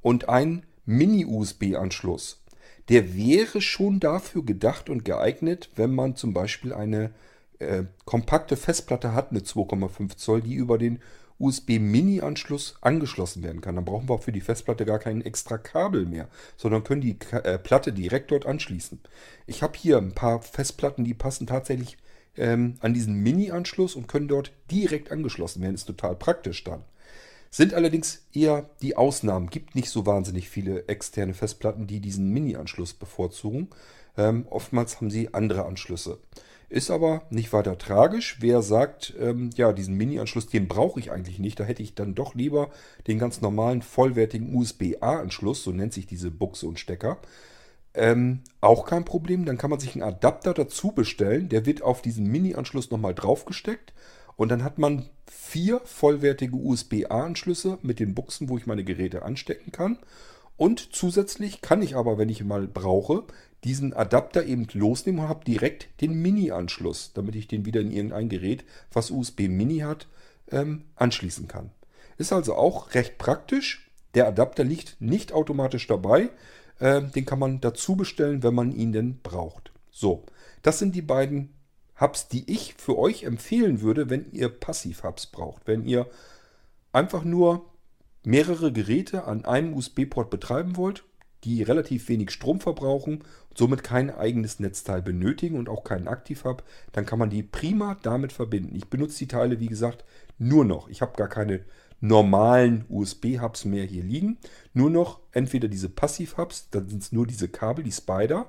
Und 0.02 0.30
ein 0.30 0.66
Mini-USB-Anschluss. 0.86 2.42
Der 2.88 3.16
wäre 3.16 3.62
schon 3.62 4.00
dafür 4.00 4.44
gedacht 4.44 4.90
und 4.90 5.06
geeignet, 5.06 5.70
wenn 5.76 5.94
man 5.94 6.16
zum 6.16 6.34
Beispiel 6.34 6.74
eine 6.74 7.12
äh, 7.60 7.84
kompakte 8.06 8.58
Festplatte 8.58 9.14
hat, 9.14 9.32
eine 9.32 9.42
2,5 9.42 10.18
Zoll, 10.18 10.42
die 10.42 10.56
über 10.56 10.78
den 10.78 11.00
USB-Mini-Anschluss 11.38 12.76
angeschlossen 12.82 13.44
werden 13.44 13.62
kann. 13.62 13.76
Dann 13.76 13.86
brauchen 13.86 14.10
wir 14.10 14.16
auch 14.16 14.24
für 14.24 14.32
die 14.32 14.42
Festplatte 14.42 14.86
gar 14.86 15.00
kein 15.00 15.22
extra 15.22 15.58
Kabel 15.58 16.06
mehr, 16.06 16.28
sondern 16.58 16.84
können 16.84 17.02
die 17.02 17.18
äh, 17.32 17.58
Platte 17.58 17.94
direkt 17.94 18.32
dort 18.32 18.46
anschließen. 18.46 19.00
Ich 19.48 19.64
habe 19.64 19.78
hier 19.78 19.98
ein 19.98 20.14
paar 20.14 20.42
Festplatten, 20.42 21.06
die 21.06 21.14
passen 21.14 21.48
tatsächlich 21.48 21.98
ähm, 22.40 22.76
an 22.80 22.94
diesen 22.94 23.16
Mini-Anschluss 23.16 23.96
und 23.96 24.08
können 24.08 24.28
dort 24.28 24.52
direkt 24.72 25.12
angeschlossen 25.12 25.62
werden. 25.62 25.76
Ist 25.76 25.86
total 25.86 26.16
praktisch 26.16 26.64
dann. 26.64 26.84
Sind 27.52 27.74
allerdings 27.74 28.26
eher 28.34 28.70
die 28.82 28.96
Ausnahmen. 28.96 29.50
Gibt 29.50 29.76
nicht 29.76 29.90
so 29.90 30.06
wahnsinnig 30.06 30.50
viele 30.50 30.88
externe 30.88 31.34
Festplatten, 31.34 31.88
die 31.88 32.00
diesen 32.00 32.30
Mini-Anschluss 32.30 32.94
bevorzugen. 32.94 33.70
Ähm, 34.18 34.46
oftmals 34.50 34.98
haben 34.98 35.10
sie 35.10 35.34
andere 35.34 35.66
Anschlüsse. 35.66 36.20
Ist 36.70 36.92
aber 36.92 37.24
nicht 37.32 37.52
weiter 37.52 37.80
tragisch. 37.80 38.38
Wer 38.42 38.62
sagt, 38.62 39.16
ähm, 39.20 39.50
ja, 39.56 39.74
diesen 39.74 39.96
Mini-Anschluss, 39.96 40.46
den 40.46 40.68
brauche 40.68 41.00
ich 41.00 41.12
eigentlich 41.12 41.40
nicht. 41.40 41.60
Da 41.60 41.64
hätte 41.64 41.82
ich 41.82 41.96
dann 41.96 42.14
doch 42.14 42.36
lieber 42.36 42.70
den 43.08 43.18
ganz 43.18 43.42
normalen, 43.42 43.82
vollwertigen 43.82 44.54
USB-A-Anschluss, 44.56 45.64
so 45.64 45.72
nennt 45.72 45.94
sich 45.94 46.06
diese 46.06 46.30
Buchse 46.30 46.68
und 46.68 46.80
Stecker. 46.80 47.18
Ähm, 47.94 48.42
auch 48.62 48.86
kein 48.86 49.06
Problem. 49.06 49.46
Dann 49.46 49.58
kann 49.58 49.70
man 49.70 49.80
sich 49.80 49.94
einen 49.94 50.04
Adapter 50.04 50.54
dazu 50.54 50.92
bestellen. 50.92 51.50
Der 51.50 51.66
wird 51.66 51.82
auf 51.82 52.02
diesen 52.02 52.28
Mini-Anschluss 52.28 52.92
nochmal 52.92 53.16
draufgesteckt. 53.16 53.94
Und 54.36 54.50
dann 54.50 54.64
hat 54.64 54.78
man 54.78 55.10
vier 55.30 55.82
vollwertige 55.84 56.56
USB-A-Anschlüsse 56.56 57.78
mit 57.82 58.00
den 58.00 58.16
Buchsen, 58.16 58.48
wo 58.50 58.58
ich 58.58 58.68
meine 58.68 58.84
Geräte 58.84 59.24
anstecken 59.24 59.72
kann. 59.72 60.00
Und 60.56 60.94
zusätzlich 60.94 61.62
kann 61.62 61.82
ich 61.82 61.96
aber, 61.96 62.18
wenn 62.18 62.30
ich 62.30 62.44
mal 62.44 62.68
brauche, 62.68 63.24
diesen 63.64 63.94
Adapter 63.94 64.46
eben 64.46 64.68
losnehmen 64.74 65.22
und 65.22 65.30
habe 65.30 65.46
direkt 65.46 65.90
den 66.02 66.22
Mini-Anschluss, 66.22 67.12
damit 67.14 67.36
ich 67.36 67.48
den 67.48 67.66
wieder 67.66 67.82
in 67.82 67.92
irgendein 67.92 68.30
Gerät, 68.30 68.64
was 68.92 69.12
USB 69.12 69.48
Mini 69.48 69.80
hat, 69.80 70.08
ähm, 70.52 70.84
anschließen 70.96 71.48
kann. 71.48 71.72
Ist 72.18 72.34
also 72.34 72.56
auch 72.56 72.94
recht 72.94 73.18
praktisch. 73.18 73.90
Der 74.16 74.28
Adapter 74.28 74.64
liegt 74.64 74.98
nicht 75.00 75.34
automatisch 75.34 75.88
dabei. 75.88 76.30
Äh, 76.80 77.04
den 77.04 77.26
kann 77.26 77.40
man 77.40 77.62
dazu 77.62 77.96
bestellen, 77.96 78.44
wenn 78.44 78.56
man 78.56 78.72
ihn 78.72 78.92
denn 78.92 79.20
braucht. 79.22 79.72
So, 79.92 80.24
das 80.62 80.80
sind 80.80 80.96
die 80.96 81.02
beiden 81.02 81.54
Hubs, 82.00 82.28
die 82.30 82.50
ich 82.52 82.76
für 82.76 82.98
euch 82.98 83.24
empfehlen 83.24 83.82
würde, 83.82 84.10
wenn 84.10 84.32
ihr 84.32 84.50
Passiv-Hubs 84.50 85.28
braucht. 85.28 85.64
Wenn 85.66 85.84
ihr 85.84 86.08
einfach 86.94 87.24
nur 87.24 87.66
mehrere 88.24 88.72
Geräte 88.72 89.26
an 89.26 89.46
einem 89.46 89.74
USB-Port 89.74 90.30
betreiben 90.30 90.78
wollt, 90.78 91.04
die 91.44 91.64
relativ 91.64 92.10
wenig 92.10 92.32
Strom 92.32 92.60
verbrauchen, 92.60 93.24
somit 93.56 93.84
kein 93.84 94.10
eigenes 94.10 94.60
Netzteil 94.60 95.02
benötigen 95.02 95.58
und 95.58 95.70
auch 95.70 95.84
keinen 95.84 96.08
Aktiv-Hub, 96.08 96.64
dann 96.92 97.06
kann 97.06 97.20
man 97.20 97.30
die 97.30 97.44
prima 97.44 97.98
damit 98.02 98.34
verbinden. 98.34 98.76
Ich 98.76 98.88
benutze 98.90 99.20
die 99.20 99.28
Teile, 99.28 99.60
wie 99.60 99.68
gesagt, 99.68 100.06
nur 100.38 100.66
noch. 100.66 100.90
Ich 100.90 101.02
habe 101.02 101.16
gar 101.18 101.30
keine 101.30 101.62
normalen 102.02 102.86
USB-Hubs 102.90 103.66
mehr 103.66 103.86
hier 103.86 104.04
liegen. 104.04 104.38
Nur 104.74 104.90
noch 104.90 105.20
entweder 105.32 105.68
diese 105.68 105.90
Passiv-Hubs, 105.90 106.70
dann 106.72 106.88
sind 106.88 107.04
es 107.04 107.12
nur 107.12 107.28
diese 107.28 107.48
Kabel, 107.48 107.84
die 107.84 107.92
Spider, 107.92 108.48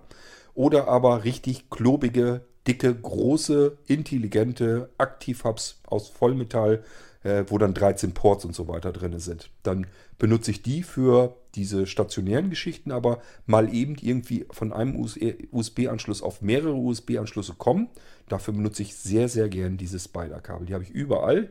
oder 0.55 0.89
aber 0.89 1.25
richtig 1.25 1.71
klobige, 1.71 2.43
dicke, 2.67 2.95
große, 2.95 3.79
intelligente 3.87 4.91
Aktiv-Hubs 4.99 5.81
aus 5.87 6.09
Vollmetall, 6.09 6.85
äh, 7.23 7.45
wo 7.49 7.59
dann 7.59 7.75
13 7.75 8.13
Ports 8.13 8.45
und 8.45 8.55
so 8.55 8.69
weiter 8.69 8.93
drin 8.93 9.19
sind. 9.19 9.51
Dann 9.63 9.87
benutze 10.19 10.51
ich 10.51 10.63
die 10.63 10.83
für 10.83 11.37
diese 11.55 11.87
stationären 11.87 12.51
Geschichten, 12.51 12.93
aber 12.93 13.21
mal 13.47 13.73
eben 13.75 13.97
irgendwie 14.01 14.47
von 14.51 14.73
einem 14.73 14.97
USB-Anschluss 15.51 16.23
auf 16.23 16.43
mehrere 16.43 16.75
USB-Anschlüsse 16.75 17.55
kommen. 17.55 17.89
Dafür 18.29 18.55
benutze 18.55 18.83
ich 18.83 18.95
sehr, 18.95 19.29
sehr 19.29 19.49
gern 19.49 19.77
diese 19.77 19.99
Spider-Kabel. 19.99 20.67
Die 20.67 20.75
habe 20.75 20.85
ich 20.85 20.91
überall. 20.91 21.51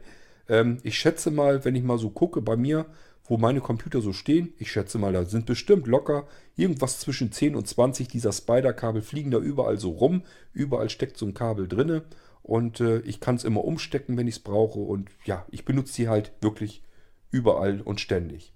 Ähm, 0.50 0.80
ich 0.84 0.98
schätze 0.98 1.32
mal, 1.32 1.64
wenn 1.64 1.76
ich 1.76 1.84
mal 1.84 1.98
so 1.98 2.10
gucke 2.10 2.42
bei 2.42 2.58
mir, 2.58 2.86
wo 3.24 3.38
meine 3.38 3.62
Computer 3.62 4.02
so 4.02 4.12
stehen, 4.12 4.54
ich 4.58 4.72
schätze 4.72 4.98
mal, 4.98 5.14
da 5.14 5.24
sind 5.24 5.46
bestimmt 5.46 5.86
locker 5.86 6.28
irgendwas 6.56 7.00
zwischen 7.00 7.32
10 7.32 7.56
und 7.56 7.68
20 7.68 8.08
dieser 8.08 8.34
Spider-Kabel 8.34 9.04
fliegen 9.04 9.32
da 9.32 9.38
überall 9.38 9.78
so 9.78 9.92
rum. 9.92 10.24
Überall 10.52 10.90
steckt 10.90 11.18
so 11.18 11.28
ein 11.28 11.36
Kabel 11.36 11.68
drinne 11.68 12.04
und 12.42 12.80
äh, 12.82 13.00
ich 13.02 13.20
kann 13.20 13.36
es 13.36 13.44
immer 13.44 13.64
umstecken, 13.64 14.18
wenn 14.18 14.28
ich 14.28 14.36
es 14.38 14.44
brauche. 14.44 14.80
Und 14.80 15.10
ja, 15.26 15.46
ich 15.52 15.64
benutze 15.64 15.94
sie 15.94 16.10
halt 16.10 16.34
wirklich 16.42 16.84
überall 17.30 17.82
und 17.82 18.02
ständig. 18.02 18.54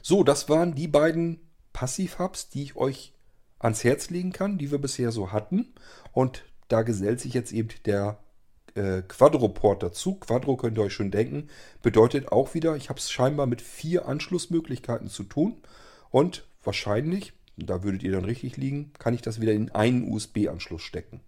So, 0.00 0.24
das 0.24 0.48
waren 0.48 0.74
die 0.74 0.88
beiden 0.88 1.40
Passiv-Hubs, 1.72 2.48
die 2.48 2.62
ich 2.62 2.76
euch 2.76 3.14
ans 3.58 3.84
Herz 3.84 4.10
legen 4.10 4.32
kann, 4.32 4.58
die 4.58 4.70
wir 4.70 4.78
bisher 4.78 5.12
so 5.12 5.30
hatten. 5.30 5.74
Und 6.12 6.44
da 6.68 6.82
gesellt 6.82 7.20
sich 7.20 7.34
jetzt 7.34 7.52
eben 7.52 7.68
der 7.84 8.18
äh, 8.74 9.02
Quadroport 9.02 9.82
dazu. 9.82 10.16
Quadro 10.16 10.56
könnt 10.56 10.78
ihr 10.78 10.84
euch 10.84 10.92
schon 10.92 11.10
denken, 11.10 11.48
bedeutet 11.82 12.32
auch 12.32 12.54
wieder, 12.54 12.76
ich 12.76 12.88
habe 12.88 12.98
es 12.98 13.10
scheinbar 13.10 13.46
mit 13.46 13.62
vier 13.62 14.06
Anschlussmöglichkeiten 14.06 15.08
zu 15.08 15.24
tun. 15.24 15.56
Und 16.10 16.46
wahrscheinlich, 16.62 17.32
da 17.56 17.82
würdet 17.82 18.02
ihr 18.02 18.12
dann 18.12 18.24
richtig 18.24 18.56
liegen, 18.56 18.92
kann 18.98 19.14
ich 19.14 19.22
das 19.22 19.40
wieder 19.40 19.52
in 19.52 19.70
einen 19.70 20.10
USB-Anschluss 20.10 20.82
stecken. 20.82 21.20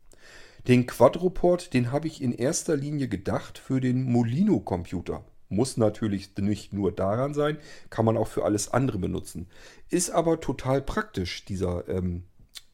Den 0.67 0.87
Quadroport, 0.87 1.75
den 1.75 1.93
habe 1.93 2.07
ich 2.07 2.23
in 2.23 2.33
erster 2.33 2.77
Linie 2.77 3.09
gedacht 3.09 3.59
für 3.59 3.81
den 3.81 4.05
Molino-Computer. 4.05 5.25
Muss 5.51 5.77
natürlich 5.77 6.35
nicht 6.39 6.73
nur 6.73 6.91
daran 6.91 7.35
sein, 7.35 7.59
kann 7.91 8.07
man 8.07 8.17
auch 8.17 8.29
für 8.29 8.45
alles 8.45 8.73
andere 8.73 8.99
benutzen. 8.99 9.49
Ist 9.91 10.11
aber 10.11 10.41
total 10.41 10.81
praktisch, 10.81 11.45
dieser 11.45 11.87
ähm, 11.89 12.25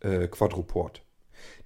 äh, 0.00 0.28
Quadroport. 0.28 1.02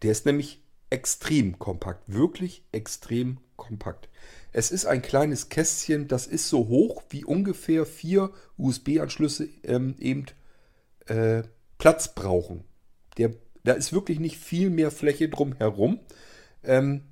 Der 0.02 0.12
ist 0.12 0.25
nämlich 0.25 0.63
extrem 0.94 1.58
kompakt, 1.58 2.04
wirklich 2.06 2.62
extrem 2.70 3.38
kompakt. 3.56 4.08
Es 4.52 4.70
ist 4.70 4.86
ein 4.86 5.02
kleines 5.02 5.48
Kästchen, 5.48 6.06
das 6.06 6.28
ist 6.28 6.48
so 6.48 6.68
hoch 6.68 7.02
wie 7.10 7.24
ungefähr 7.24 7.84
vier 7.84 8.30
USB-Anschlüsse 8.56 9.48
ähm, 9.64 9.96
eben 9.98 10.26
äh, 11.06 11.42
Platz 11.78 12.14
brauchen. 12.14 12.62
Der 13.18 13.32
da 13.64 13.72
ist 13.72 13.92
wirklich 13.92 14.20
nicht 14.20 14.36
viel 14.36 14.70
mehr 14.70 14.90
Fläche 14.90 15.28
drumherum. 15.28 15.98
Ähm, 16.62 17.02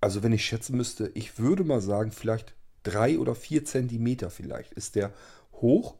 also 0.00 0.22
wenn 0.22 0.32
ich 0.32 0.44
schätzen 0.44 0.76
müsste, 0.76 1.10
ich 1.14 1.38
würde 1.38 1.64
mal 1.64 1.80
sagen, 1.80 2.12
vielleicht 2.12 2.54
drei 2.84 3.18
oder 3.18 3.34
vier 3.34 3.64
Zentimeter 3.64 4.30
vielleicht 4.30 4.74
ist 4.74 4.94
der 4.94 5.12
hoch. 5.54 5.96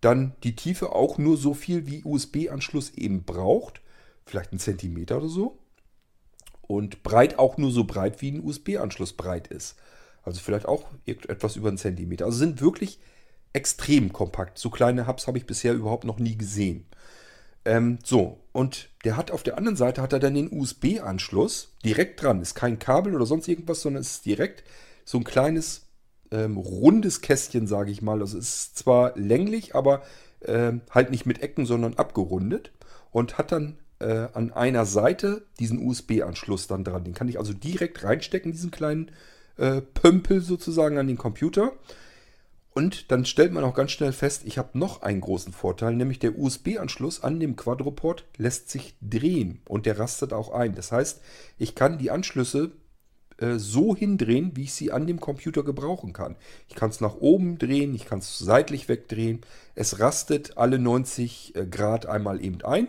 Dann 0.00 0.34
die 0.42 0.56
Tiefe 0.56 0.92
auch 0.92 1.18
nur 1.18 1.36
so 1.36 1.54
viel, 1.54 1.86
wie 1.86 2.02
USB-Anschluss 2.04 2.90
eben 2.94 3.24
braucht. 3.24 3.80
Vielleicht 4.26 4.52
ein 4.52 4.58
Zentimeter 4.58 5.18
oder 5.18 5.28
so. 5.28 5.58
Und 6.66 7.02
breit 7.02 7.38
auch 7.38 7.58
nur 7.58 7.70
so 7.70 7.84
breit, 7.84 8.22
wie 8.22 8.30
ein 8.30 8.42
USB-Anschluss 8.42 9.12
breit 9.12 9.48
ist. 9.48 9.76
Also 10.22 10.40
vielleicht 10.40 10.66
auch 10.66 10.86
etwas 11.06 11.56
über 11.56 11.68
einen 11.68 11.78
Zentimeter. 11.78 12.24
Also 12.24 12.38
sind 12.38 12.60
wirklich 12.60 12.98
extrem 13.52 14.12
kompakt. 14.12 14.58
So 14.58 14.70
kleine 14.70 15.06
Hubs 15.06 15.26
habe 15.26 15.38
ich 15.38 15.46
bisher 15.46 15.74
überhaupt 15.74 16.04
noch 16.04 16.18
nie 16.18 16.36
gesehen. 16.36 16.86
Ähm, 17.64 17.98
so, 18.02 18.40
und 18.52 18.90
der 19.04 19.16
hat 19.16 19.30
auf 19.30 19.42
der 19.42 19.56
anderen 19.56 19.76
Seite 19.76 20.02
hat 20.02 20.12
er 20.12 20.18
dann 20.18 20.34
den 20.34 20.52
USB-Anschluss 20.52 21.74
direkt 21.84 22.22
dran. 22.22 22.42
Ist 22.42 22.54
kein 22.54 22.78
Kabel 22.78 23.14
oder 23.14 23.26
sonst 23.26 23.48
irgendwas, 23.48 23.80
sondern 23.80 24.02
es 24.02 24.16
ist 24.16 24.26
direkt 24.26 24.64
so 25.04 25.18
ein 25.18 25.24
kleines 25.24 25.86
ähm, 26.30 26.56
rundes 26.56 27.20
Kästchen, 27.20 27.66
sage 27.66 27.90
ich 27.90 28.02
mal. 28.02 28.20
Also 28.20 28.38
es 28.38 28.48
ist 28.48 28.78
zwar 28.78 29.16
länglich, 29.16 29.74
aber 29.74 30.02
ähm, 30.44 30.82
halt 30.90 31.10
nicht 31.10 31.26
mit 31.26 31.42
Ecken, 31.42 31.64
sondern 31.64 31.94
abgerundet. 31.94 32.72
Und 33.10 33.38
hat 33.38 33.52
dann 33.52 33.78
äh, 34.04 34.28
an 34.34 34.52
einer 34.52 34.86
Seite 34.86 35.46
diesen 35.58 35.84
USB-Anschluss 35.86 36.66
dann 36.66 36.84
dran. 36.84 37.04
Den 37.04 37.14
kann 37.14 37.28
ich 37.28 37.38
also 37.38 37.52
direkt 37.52 38.04
reinstecken, 38.04 38.52
diesen 38.52 38.70
kleinen 38.70 39.10
äh, 39.56 39.80
Pömpel 39.80 40.40
sozusagen 40.40 40.98
an 40.98 41.06
den 41.06 41.18
Computer. 41.18 41.72
Und 42.74 43.12
dann 43.12 43.24
stellt 43.24 43.52
man 43.52 43.62
auch 43.62 43.74
ganz 43.74 43.92
schnell 43.92 44.12
fest, 44.12 44.42
ich 44.44 44.58
habe 44.58 44.76
noch 44.76 45.02
einen 45.02 45.20
großen 45.20 45.52
Vorteil, 45.52 45.94
nämlich 45.94 46.18
der 46.18 46.36
USB-Anschluss 46.36 47.22
an 47.22 47.38
dem 47.38 47.54
Quadroport 47.54 48.24
lässt 48.36 48.68
sich 48.68 48.96
drehen 49.00 49.60
und 49.68 49.86
der 49.86 49.98
rastet 49.98 50.32
auch 50.32 50.52
ein. 50.52 50.74
Das 50.74 50.90
heißt, 50.90 51.20
ich 51.56 51.76
kann 51.76 51.98
die 51.98 52.10
Anschlüsse 52.10 52.72
äh, 53.38 53.58
so 53.58 53.94
hindrehen, 53.94 54.52
wie 54.54 54.64
ich 54.64 54.74
sie 54.74 54.90
an 54.90 55.06
dem 55.06 55.20
Computer 55.20 55.62
gebrauchen 55.62 56.12
kann. 56.12 56.34
Ich 56.68 56.74
kann 56.74 56.90
es 56.90 57.00
nach 57.00 57.14
oben 57.14 57.58
drehen, 57.58 57.94
ich 57.94 58.06
kann 58.06 58.18
es 58.18 58.38
seitlich 58.38 58.88
wegdrehen. 58.88 59.42
Es 59.76 60.00
rastet 60.00 60.58
alle 60.58 60.80
90 60.80 61.54
äh, 61.54 61.66
Grad 61.66 62.06
einmal 62.06 62.44
eben 62.44 62.60
ein, 62.62 62.88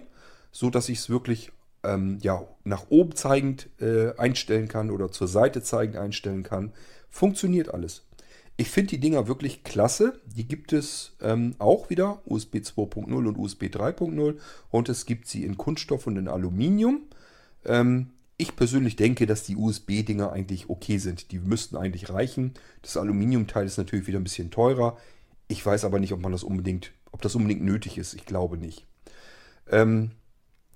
so 0.56 0.70
dass 0.70 0.88
ich 0.88 1.00
es 1.00 1.10
wirklich 1.10 1.52
ähm, 1.84 2.18
ja, 2.22 2.48
nach 2.64 2.86
oben 2.88 3.14
zeigend 3.14 3.68
äh, 3.82 4.16
einstellen 4.18 4.70
kann 4.70 4.90
oder 4.90 5.12
zur 5.12 5.28
Seite 5.28 5.62
zeigend 5.62 5.98
einstellen 5.98 6.44
kann. 6.44 6.72
Funktioniert 7.10 7.74
alles. 7.74 8.06
Ich 8.56 8.70
finde 8.70 8.92
die 8.92 9.02
Dinger 9.02 9.28
wirklich 9.28 9.66
klasse. 9.66 10.22
Die 10.26 10.48
gibt 10.48 10.72
es 10.72 11.18
ähm, 11.22 11.56
auch 11.60 11.90
wieder, 11.90 12.22
USB 12.24 12.56
2.0 12.60 13.14
und 13.14 13.38
USB 13.38 13.64
3.0. 13.64 14.38
Und 14.72 14.88
es 14.88 15.06
gibt 15.06 15.28
sie 15.28 15.44
in 15.44 15.58
Kunststoff 15.58 16.08
und 16.08 16.16
in 16.16 16.30
Aluminium. 16.30 17.02
Ähm, 17.66 18.12
ich 18.38 18.56
persönlich 18.56 18.96
denke, 18.96 19.26
dass 19.26 19.44
die 19.44 19.58
USB-Dinger 19.58 20.32
eigentlich 20.32 20.70
okay 20.70 21.00
sind. 21.00 21.34
Die 21.34 21.40
müssten 21.40 21.76
eigentlich 21.76 22.10
reichen. 22.10 22.54
Das 22.82 22.96
Aluminiumteil 22.96 23.66
ist 23.66 23.78
natürlich 23.78 24.08
wieder 24.08 24.22
ein 24.22 24.24
bisschen 24.24 24.52
teurer. 24.52 24.96
Ich 25.50 25.66
weiß 25.66 25.84
aber 25.84 26.00
nicht, 26.00 26.14
ob 26.14 26.22
man 26.22 26.32
das 26.32 26.44
unbedingt, 26.44 26.94
ob 27.12 27.22
das 27.22 27.36
unbedingt 27.36 27.62
nötig 27.62 27.98
ist. 27.98 28.14
Ich 28.14 28.26
glaube 28.26 28.58
nicht. 28.58 28.86
Ähm, 29.70 30.12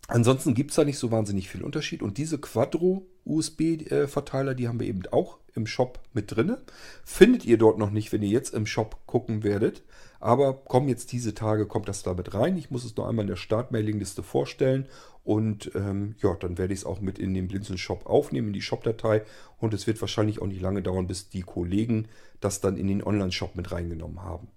ansonsten 0.09 0.53
gibt 0.53 0.71
es 0.71 0.75
da 0.75 0.83
nicht 0.83 0.99
so 0.99 1.11
wahnsinnig 1.11 1.47
viel 1.49 1.63
Unterschied. 1.63 2.01
Und 2.01 2.17
diese 2.17 2.37
Quadro-USB-Verteiler, 2.37 4.55
die 4.55 4.67
haben 4.67 4.79
wir 4.79 4.87
eben 4.87 5.03
auch 5.11 5.37
im 5.55 5.65
Shop 5.67 6.01
mit 6.13 6.35
drin. 6.35 6.57
Findet 7.03 7.45
ihr 7.45 7.57
dort 7.57 7.77
noch 7.77 7.91
nicht, 7.91 8.11
wenn 8.11 8.21
ihr 8.21 8.27
jetzt 8.29 8.53
im 8.53 8.65
Shop 8.65 8.97
gucken 9.05 9.43
werdet. 9.43 9.83
Aber 10.19 10.53
kommen 10.53 10.89
jetzt 10.89 11.13
diese 11.13 11.33
Tage, 11.33 11.65
kommt 11.65 11.87
das 11.87 12.03
damit 12.03 12.33
rein. 12.33 12.57
Ich 12.57 12.71
muss 12.71 12.83
es 12.83 12.97
noch 12.97 13.07
einmal 13.07 13.23
in 13.23 13.29
der 13.29 13.37
Startmailingliste 13.37 14.23
vorstellen. 14.23 14.87
Und 15.23 15.71
ähm, 15.75 16.15
ja, 16.21 16.35
dann 16.35 16.57
werde 16.57 16.73
ich 16.73 16.79
es 16.79 16.85
auch 16.85 16.99
mit 17.01 17.19
in 17.19 17.33
den 17.33 17.47
Blinzeln-Shop 17.47 18.05
aufnehmen, 18.05 18.47
in 18.47 18.53
die 18.53 18.61
Shop-Datei. 18.61 19.23
Und 19.59 19.73
es 19.73 19.87
wird 19.87 20.01
wahrscheinlich 20.01 20.41
auch 20.41 20.47
nicht 20.47 20.61
lange 20.61 20.81
dauern, 20.81 21.07
bis 21.07 21.29
die 21.29 21.43
Kollegen 21.43 22.07
das 22.39 22.61
dann 22.61 22.77
in 22.77 22.87
den 22.87 23.03
Online-Shop 23.03 23.55
mit 23.55 23.71
reingenommen 23.71 24.23
haben. 24.23 24.47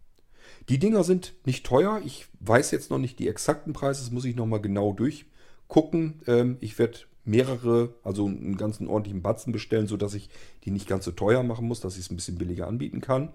Die 0.68 0.78
Dinger 0.78 1.04
sind 1.04 1.34
nicht 1.44 1.66
teuer. 1.66 2.00
Ich 2.04 2.26
weiß 2.40 2.70
jetzt 2.70 2.90
noch 2.90 2.98
nicht 2.98 3.18
die 3.18 3.28
exakten 3.28 3.72
Preise. 3.72 4.00
Das 4.00 4.10
muss 4.10 4.24
ich 4.24 4.36
nochmal 4.36 4.60
genau 4.60 4.92
durchgucken. 5.68 6.22
Ähm, 6.26 6.56
ich 6.60 6.78
werde 6.78 6.98
mehrere, 7.24 7.94
also 8.02 8.26
einen 8.26 8.56
ganzen 8.56 8.88
ordentlichen 8.88 9.22
Batzen 9.22 9.52
bestellen, 9.52 9.86
sodass 9.86 10.14
ich 10.14 10.28
die 10.64 10.70
nicht 10.70 10.88
ganz 10.88 11.04
so 11.04 11.12
teuer 11.12 11.42
machen 11.42 11.66
muss, 11.66 11.80
dass 11.80 11.94
ich 11.94 12.04
es 12.04 12.10
ein 12.10 12.16
bisschen 12.16 12.38
billiger 12.38 12.66
anbieten 12.66 13.00
kann. 13.00 13.30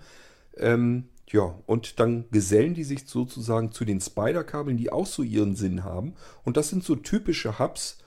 Ähm, 0.58 1.06
ja, 1.30 1.56
und 1.66 2.00
dann 2.00 2.26
gesellen 2.32 2.74
die 2.74 2.84
sich 2.84 3.08
sozusagen 3.08 3.72
zu 3.72 3.86
den 3.86 4.00
Spider-Kabeln, 4.00 4.78
die 4.78 4.92
auch 4.92 5.06
so 5.06 5.24
ihren 5.24 5.56
Sinn 5.56 5.84
haben. 5.84 6.14
Und 6.44 6.58
das 6.58 6.70
sind 6.70 6.84
so 6.84 6.96
typische 6.96 7.60
Hubs, 7.60 7.98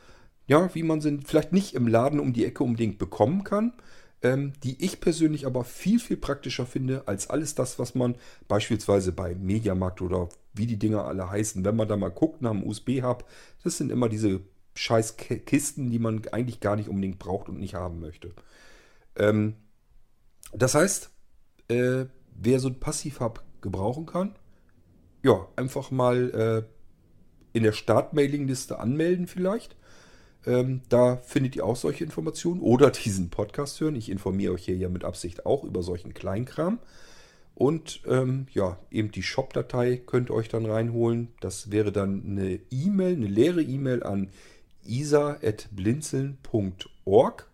ja, 0.46 0.74
wie 0.74 0.82
man 0.82 1.00
sie 1.00 1.20
vielleicht 1.24 1.52
nicht 1.52 1.74
im 1.74 1.86
Laden 1.86 2.18
um 2.18 2.32
die 2.32 2.44
Ecke 2.44 2.64
unbedingt 2.64 2.98
bekommen 2.98 3.44
kann, 3.44 3.72
ähm, 4.22 4.52
die 4.62 4.84
ich 4.84 5.00
persönlich 5.00 5.46
aber 5.46 5.64
viel, 5.64 5.98
viel 5.98 6.16
praktischer 6.16 6.66
finde 6.66 7.06
als 7.06 7.30
alles 7.30 7.54
das, 7.54 7.78
was 7.78 7.94
man 7.94 8.16
beispielsweise 8.48 9.12
bei 9.12 9.34
Mediamarkt 9.34 10.02
oder 10.02 10.28
wie 10.52 10.66
die 10.66 10.78
Dinger 10.78 11.04
alle 11.04 11.30
heißen, 11.30 11.64
wenn 11.64 11.76
man 11.76 11.88
da 11.88 11.96
mal 11.96 12.10
guckt 12.10 12.42
nach 12.42 12.50
einem 12.50 12.64
USB-Hub, 12.64 13.24
das 13.62 13.78
sind 13.78 13.90
immer 13.90 14.08
diese 14.08 14.40
scheiß 14.74 15.16
Kisten, 15.16 15.90
die 15.90 15.98
man 15.98 16.22
eigentlich 16.32 16.60
gar 16.60 16.76
nicht 16.76 16.88
unbedingt 16.88 17.18
braucht 17.18 17.48
und 17.48 17.58
nicht 17.58 17.74
haben 17.74 18.00
möchte. 18.00 18.32
Ähm, 19.16 19.54
das 20.52 20.74
heißt, 20.74 21.10
äh, 21.68 22.06
wer 22.34 22.60
so 22.60 22.68
ein 22.68 22.80
Passivhub 22.80 23.42
gebrauchen 23.60 24.06
kann, 24.06 24.34
ja, 25.22 25.46
einfach 25.56 25.90
mal 25.90 26.66
äh, 26.66 27.56
in 27.56 27.62
der 27.62 27.72
Startmailingliste 27.72 28.78
anmelden 28.78 29.26
vielleicht. 29.26 29.76
Ähm, 30.46 30.82
da 30.88 31.16
findet 31.16 31.56
ihr 31.56 31.64
auch 31.64 31.74
solche 31.76 32.04
Informationen 32.04 32.60
oder 32.60 32.90
diesen 32.90 33.30
Podcast 33.30 33.80
hören. 33.80 33.96
Ich 33.96 34.10
informiere 34.10 34.52
euch 34.54 34.64
hier 34.64 34.76
ja 34.76 34.88
mit 34.88 35.04
Absicht 35.04 35.46
auch 35.46 35.64
über 35.64 35.82
solchen 35.82 36.14
Kleinkram. 36.14 36.78
Und 37.54 38.00
ähm, 38.06 38.46
ja, 38.52 38.78
eben 38.90 39.10
die 39.10 39.22
Shop-Datei 39.22 39.98
könnt 39.98 40.30
ihr 40.30 40.34
euch 40.34 40.48
dann 40.48 40.64
reinholen. 40.64 41.28
Das 41.40 41.70
wäre 41.70 41.92
dann 41.92 42.24
eine 42.26 42.58
E-Mail, 42.70 43.16
eine 43.16 43.26
leere 43.26 43.60
E-Mail 43.62 44.02
an 44.02 44.30
isa.blinzeln.org 44.86 47.46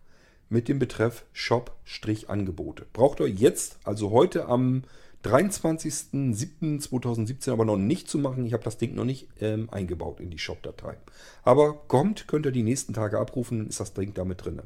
mit 0.49 0.69
dem 0.69 0.79
Betreff 0.79 1.25
Shop-Angebote. 1.33 2.85
Braucht 2.93 3.19
ihr 3.19 3.27
jetzt, 3.27 3.79
also 3.83 4.11
heute 4.11 4.45
am 4.45 4.83
23.07.2017 5.27 7.51
aber 7.51 7.65
noch 7.65 7.77
nicht 7.77 8.09
zu 8.09 8.17
machen. 8.17 8.45
Ich 8.45 8.53
habe 8.53 8.63
das 8.63 8.77
Ding 8.77 8.95
noch 8.95 9.05
nicht 9.05 9.27
ähm, 9.41 9.69
eingebaut 9.71 10.19
in 10.19 10.29
die 10.29 10.39
Shop-Datei. 10.39 10.97
Aber 11.43 11.73
kommt, 11.87 12.27
könnt 12.27 12.45
ihr 12.45 12.51
die 12.51 12.63
nächsten 12.63 12.93
Tage 12.93 13.19
abrufen, 13.19 13.67
ist 13.67 13.79
das 13.79 13.93
Ding 13.93 14.13
damit 14.13 14.45
drin. 14.45 14.61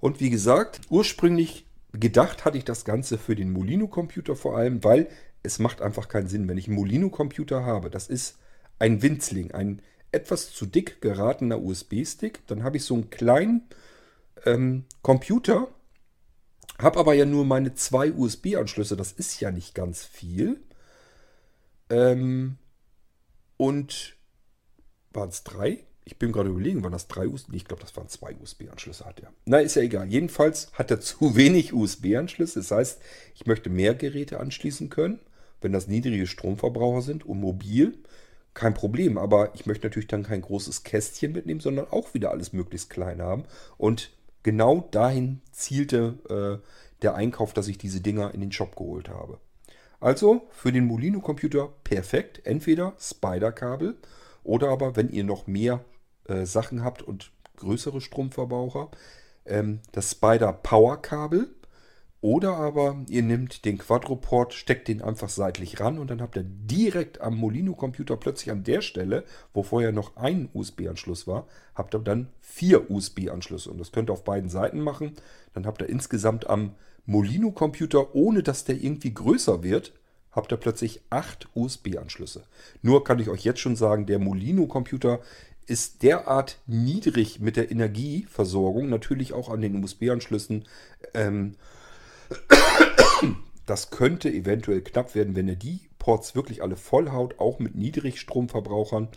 Und 0.00 0.20
wie 0.20 0.30
gesagt, 0.30 0.80
ursprünglich 0.90 1.66
gedacht 1.92 2.44
hatte 2.44 2.58
ich 2.58 2.64
das 2.64 2.84
Ganze 2.84 3.18
für 3.18 3.36
den 3.36 3.52
Molino-Computer 3.52 4.36
vor 4.36 4.56
allem, 4.56 4.84
weil 4.84 5.08
es 5.42 5.58
macht 5.58 5.82
einfach 5.82 6.08
keinen 6.08 6.28
Sinn, 6.28 6.48
wenn 6.48 6.58
ich 6.58 6.66
einen 6.66 6.76
Molino-Computer 6.76 7.64
habe. 7.64 7.90
Das 7.90 8.08
ist 8.08 8.38
ein 8.78 9.02
Winzling, 9.02 9.52
ein 9.52 9.80
etwas 10.12 10.52
zu 10.52 10.66
dick 10.66 11.00
geratener 11.00 11.60
USB-Stick. 11.60 12.46
Dann 12.46 12.64
habe 12.64 12.76
ich 12.76 12.84
so 12.84 12.94
einen 12.94 13.10
kleinen 13.10 13.62
ähm, 14.44 14.84
Computer, 15.02 15.68
habe 16.82 16.98
aber 16.98 17.14
ja 17.14 17.24
nur 17.24 17.44
meine 17.44 17.74
zwei 17.74 18.12
USB-Anschlüsse. 18.12 18.96
Das 18.96 19.12
ist 19.12 19.40
ja 19.40 19.50
nicht 19.50 19.74
ganz 19.74 20.04
viel. 20.04 20.60
Ähm, 21.88 22.56
und 23.56 24.16
waren 25.12 25.28
es 25.28 25.42
drei? 25.44 25.84
Ich 26.04 26.18
bin 26.18 26.32
gerade 26.32 26.48
überlegen, 26.48 26.82
waren 26.82 26.92
das 26.92 27.08
drei 27.08 27.28
USB? 27.28 27.52
Ich 27.52 27.66
glaube, 27.66 27.82
das 27.82 27.96
waren 27.96 28.08
zwei 28.08 28.34
USB-Anschlüsse 28.34 29.04
hat 29.04 29.20
er. 29.20 29.32
Na, 29.44 29.58
ist 29.58 29.76
ja 29.76 29.82
egal. 29.82 30.08
Jedenfalls 30.08 30.72
hat 30.72 30.90
er 30.90 31.00
zu 31.00 31.36
wenig 31.36 31.72
USB-Anschlüsse. 31.72 32.60
Das 32.60 32.70
heißt, 32.70 33.00
ich 33.34 33.46
möchte 33.46 33.70
mehr 33.70 33.94
Geräte 33.94 34.40
anschließen 34.40 34.88
können, 34.88 35.20
wenn 35.60 35.72
das 35.72 35.88
niedrige 35.88 36.26
Stromverbraucher 36.26 37.02
sind 37.02 37.26
und 37.26 37.40
mobil 37.40 37.98
kein 38.54 38.74
Problem. 38.74 39.18
Aber 39.18 39.54
ich 39.54 39.66
möchte 39.66 39.86
natürlich 39.86 40.08
dann 40.08 40.22
kein 40.22 40.42
großes 40.42 40.82
Kästchen 40.84 41.32
mitnehmen, 41.32 41.60
sondern 41.60 41.88
auch 41.90 42.14
wieder 42.14 42.30
alles 42.30 42.52
möglichst 42.52 42.90
klein 42.90 43.20
haben. 43.20 43.44
Und 43.76 44.10
genau 44.42 44.88
dahin 44.90 45.40
zielte 45.52 46.60
äh, 46.62 46.66
der 47.02 47.14
Einkauf, 47.14 47.52
dass 47.52 47.68
ich 47.68 47.78
diese 47.78 48.00
Dinger 48.00 48.34
in 48.34 48.40
den 48.40 48.52
Shop 48.52 48.76
geholt 48.76 49.08
habe. 49.08 49.38
Also 50.00 50.48
für 50.50 50.72
den 50.72 50.86
Molino-Computer 50.86 51.68
perfekt. 51.84 52.44
Entweder 52.44 52.94
Spider-Kabel 52.98 53.96
oder 54.42 54.70
aber, 54.70 54.96
wenn 54.96 55.10
ihr 55.10 55.24
noch 55.24 55.46
mehr 55.46 55.84
äh, 56.24 56.46
Sachen 56.46 56.82
habt 56.82 57.02
und 57.02 57.30
größere 57.56 58.00
Stromverbraucher, 58.00 58.90
ähm, 59.44 59.80
das 59.92 60.12
Spider-Power-Kabel 60.12 61.54
oder 62.22 62.56
aber 62.56 62.96
ihr 63.08 63.22
nehmt 63.22 63.64
den 63.64 63.78
Quadroport, 63.78 64.52
steckt 64.52 64.88
den 64.88 65.00
einfach 65.00 65.30
seitlich 65.30 65.80
ran 65.80 65.98
und 65.98 66.10
dann 66.10 66.20
habt 66.20 66.36
ihr 66.36 66.44
direkt 66.44 67.20
am 67.22 67.36
Molino-Computer 67.36 68.16
plötzlich 68.16 68.50
an 68.50 68.62
der 68.62 68.82
Stelle, 68.82 69.24
wo 69.54 69.62
vorher 69.62 69.90
noch 69.90 70.16
ein 70.16 70.50
USB-Anschluss 70.52 71.26
war, 71.26 71.46
habt 71.74 71.94
ihr 71.94 72.00
dann 72.00 72.28
vier 72.40 72.90
USB-Anschlüsse. 72.90 73.70
Und 73.70 73.78
das 73.78 73.90
könnt 73.90 74.10
ihr 74.10 74.12
auf 74.12 74.24
beiden 74.24 74.50
Seiten 74.50 74.80
machen. 74.80 75.14
Dann 75.54 75.64
habt 75.66 75.80
ihr 75.80 75.88
insgesamt 75.88 76.48
am 76.50 76.74
Molino-Computer, 77.06 78.14
ohne 78.14 78.42
dass 78.42 78.64
der 78.64 78.76
irgendwie 78.76 79.14
größer 79.14 79.62
wird, 79.62 79.94
habt 80.30 80.52
ihr 80.52 80.58
plötzlich 80.58 81.00
acht 81.08 81.48
USB-Anschlüsse. 81.54 82.44
Nur 82.82 83.02
kann 83.02 83.18
ich 83.18 83.30
euch 83.30 83.44
jetzt 83.44 83.60
schon 83.60 83.76
sagen, 83.76 84.04
der 84.04 84.18
Molino-Computer 84.18 85.20
ist 85.66 86.02
derart 86.02 86.58
niedrig 86.66 87.40
mit 87.40 87.56
der 87.56 87.70
Energieversorgung, 87.70 88.90
natürlich 88.90 89.32
auch 89.32 89.48
an 89.48 89.62
den 89.62 89.82
USB-Anschlüssen. 89.82 90.66
Ähm, 91.14 91.54
das 93.66 93.90
könnte 93.90 94.30
eventuell 94.32 94.82
knapp 94.82 95.14
werden, 95.14 95.36
wenn 95.36 95.48
er 95.48 95.56
die 95.56 95.88
Ports 95.98 96.34
wirklich 96.34 96.62
alle 96.62 96.76
vollhaut, 96.76 97.38
auch 97.38 97.58
mit 97.58 97.74
Niedrigstromverbrauchern. 97.74 99.08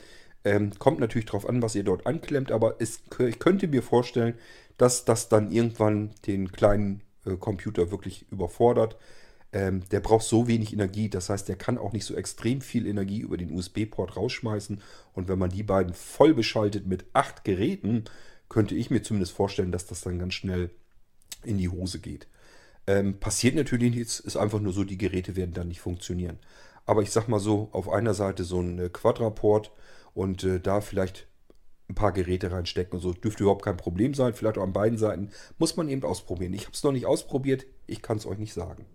Ähm, 0.45 0.71
kommt 0.77 0.99
natürlich 0.99 1.25
darauf 1.25 1.47
an, 1.47 1.61
was 1.61 1.75
ihr 1.75 1.83
dort 1.83 2.05
anklemmt, 2.05 2.51
aber 2.51 2.75
es, 2.79 3.01
ich 3.19 3.39
könnte 3.39 3.67
mir 3.67 3.81
vorstellen, 3.81 4.35
dass 4.77 5.05
das 5.05 5.29
dann 5.29 5.51
irgendwann 5.51 6.11
den 6.27 6.51
kleinen 6.51 7.01
äh, 7.25 7.35
Computer 7.37 7.91
wirklich 7.91 8.25
überfordert. 8.31 8.97
Ähm, 9.53 9.83
der 9.91 9.99
braucht 9.99 10.25
so 10.25 10.47
wenig 10.47 10.73
Energie, 10.73 11.09
das 11.09 11.29
heißt, 11.29 11.47
der 11.47 11.55
kann 11.55 11.77
auch 11.77 11.93
nicht 11.93 12.05
so 12.05 12.15
extrem 12.15 12.59
viel 12.61 12.87
Energie 12.87 13.19
über 13.19 13.37
den 13.37 13.51
USB-Port 13.51 14.17
rausschmeißen. 14.17 14.81
Und 15.13 15.27
wenn 15.27 15.39
man 15.39 15.51
die 15.51 15.63
beiden 15.63 15.93
voll 15.93 16.33
beschaltet 16.33 16.87
mit 16.87 17.05
acht 17.13 17.43
Geräten, 17.43 18.05
könnte 18.49 18.75
ich 18.75 18.89
mir 18.89 19.03
zumindest 19.03 19.33
vorstellen, 19.33 19.71
dass 19.71 19.85
das 19.85 20.01
dann 20.01 20.19
ganz 20.19 20.33
schnell 20.33 20.71
in 21.43 21.57
die 21.57 21.69
Hose 21.69 21.99
geht. 21.99 22.27
Ähm, 22.85 23.19
passiert 23.19 23.55
natürlich 23.55 23.95
nichts, 23.95 24.19
ist 24.19 24.35
einfach 24.35 24.59
nur 24.59 24.73
so, 24.73 24.83
die 24.83 24.97
Geräte 24.97 25.35
werden 25.35 25.53
dann 25.53 25.69
nicht 25.69 25.81
funktionieren. 25.81 26.39
Aber 26.85 27.01
ich 27.01 27.11
sag 27.11 27.27
mal 27.27 27.39
so, 27.39 27.69
auf 27.71 27.89
einer 27.89 28.13
Seite 28.13 28.43
so 28.43 28.59
ein 28.59 28.79
äh, 28.79 28.89
Quadraport 28.89 29.71
und 30.13 30.43
äh, 30.43 30.59
da 30.59 30.81
vielleicht 30.81 31.27
ein 31.89 31.95
paar 31.95 32.11
Geräte 32.11 32.51
reinstecken 32.51 32.93
und 32.93 33.01
so. 33.01 33.13
Dürfte 33.13 33.43
überhaupt 33.43 33.63
kein 33.63 33.77
Problem 33.77 34.13
sein. 34.13 34.33
Vielleicht 34.33 34.57
auch 34.57 34.63
an 34.63 34.73
beiden 34.73 34.97
Seiten. 34.97 35.29
Muss 35.57 35.77
man 35.77 35.89
eben 35.89 36.03
ausprobieren. 36.03 36.53
Ich 36.53 36.63
habe 36.63 36.73
es 36.73 36.83
noch 36.83 36.91
nicht 36.91 37.05
ausprobiert. 37.05 37.65
Ich 37.87 38.01
kann 38.01 38.17
es 38.17 38.25
euch 38.25 38.37
nicht 38.37 38.53
sagen. 38.53 38.85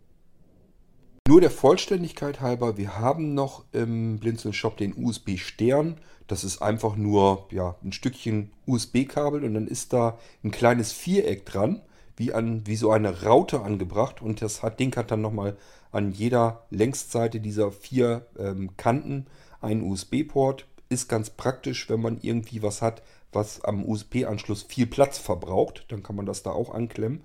Nur 1.28 1.42
der 1.42 1.50
Vollständigkeit 1.50 2.40
halber, 2.40 2.78
wir 2.78 2.98
haben 2.98 3.34
noch 3.34 3.66
im 3.72 4.18
Blinzeln 4.18 4.54
Shop 4.54 4.78
den 4.78 4.94
USB-Stern. 4.96 6.00
Das 6.26 6.42
ist 6.42 6.62
einfach 6.62 6.96
nur 6.96 7.46
ja, 7.50 7.76
ein 7.84 7.92
Stückchen 7.92 8.50
USB-Kabel 8.66 9.44
und 9.44 9.52
dann 9.52 9.68
ist 9.68 9.92
da 9.92 10.18
ein 10.42 10.50
kleines 10.50 10.92
Viereck 10.92 11.44
dran, 11.44 11.82
wie, 12.18 12.32
an, 12.32 12.66
wie 12.66 12.76
so 12.76 12.90
eine 12.90 13.22
Raute 13.22 13.60
angebracht. 13.60 14.20
Und 14.20 14.42
das 14.42 14.62
hat, 14.62 14.80
Ding 14.80 14.94
hat 14.96 15.10
dann 15.10 15.20
nochmal 15.20 15.56
an 15.92 16.12
jeder 16.12 16.66
Längsseite 16.70 17.40
dieser 17.40 17.72
vier 17.72 18.26
ähm, 18.38 18.76
Kanten 18.76 19.26
einen 19.60 19.82
USB-Port. 19.82 20.66
Ist 20.88 21.08
ganz 21.08 21.30
praktisch, 21.30 21.88
wenn 21.88 22.00
man 22.00 22.18
irgendwie 22.20 22.62
was 22.62 22.82
hat, 22.82 23.02
was 23.32 23.62
am 23.62 23.84
USB-Anschluss 23.84 24.64
viel 24.64 24.86
Platz 24.86 25.18
verbraucht. 25.18 25.86
Dann 25.88 26.02
kann 26.02 26.16
man 26.16 26.26
das 26.26 26.42
da 26.42 26.50
auch 26.50 26.74
anklemmen. 26.74 27.22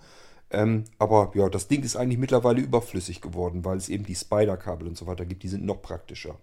Ähm, 0.52 0.84
aber 1.00 1.32
ja, 1.34 1.50
das 1.50 1.68
Ding 1.68 1.84
ist 1.84 1.96
eigentlich 1.96 2.20
mittlerweile 2.20 2.62
überflüssig 2.62 3.22
geworden, 3.22 3.66
weil 3.66 3.78
es 3.78 3.90
eben 3.90 4.06
die 4.06 4.16
Spider-Kabel 4.16 4.88
und 4.88 4.98
so 4.98 5.08
weiter 5.08 5.26
gibt. 5.26 5.44
Die 5.44 5.48
sind 5.48 5.66
noch 5.66 5.82
praktischer. 5.82 6.38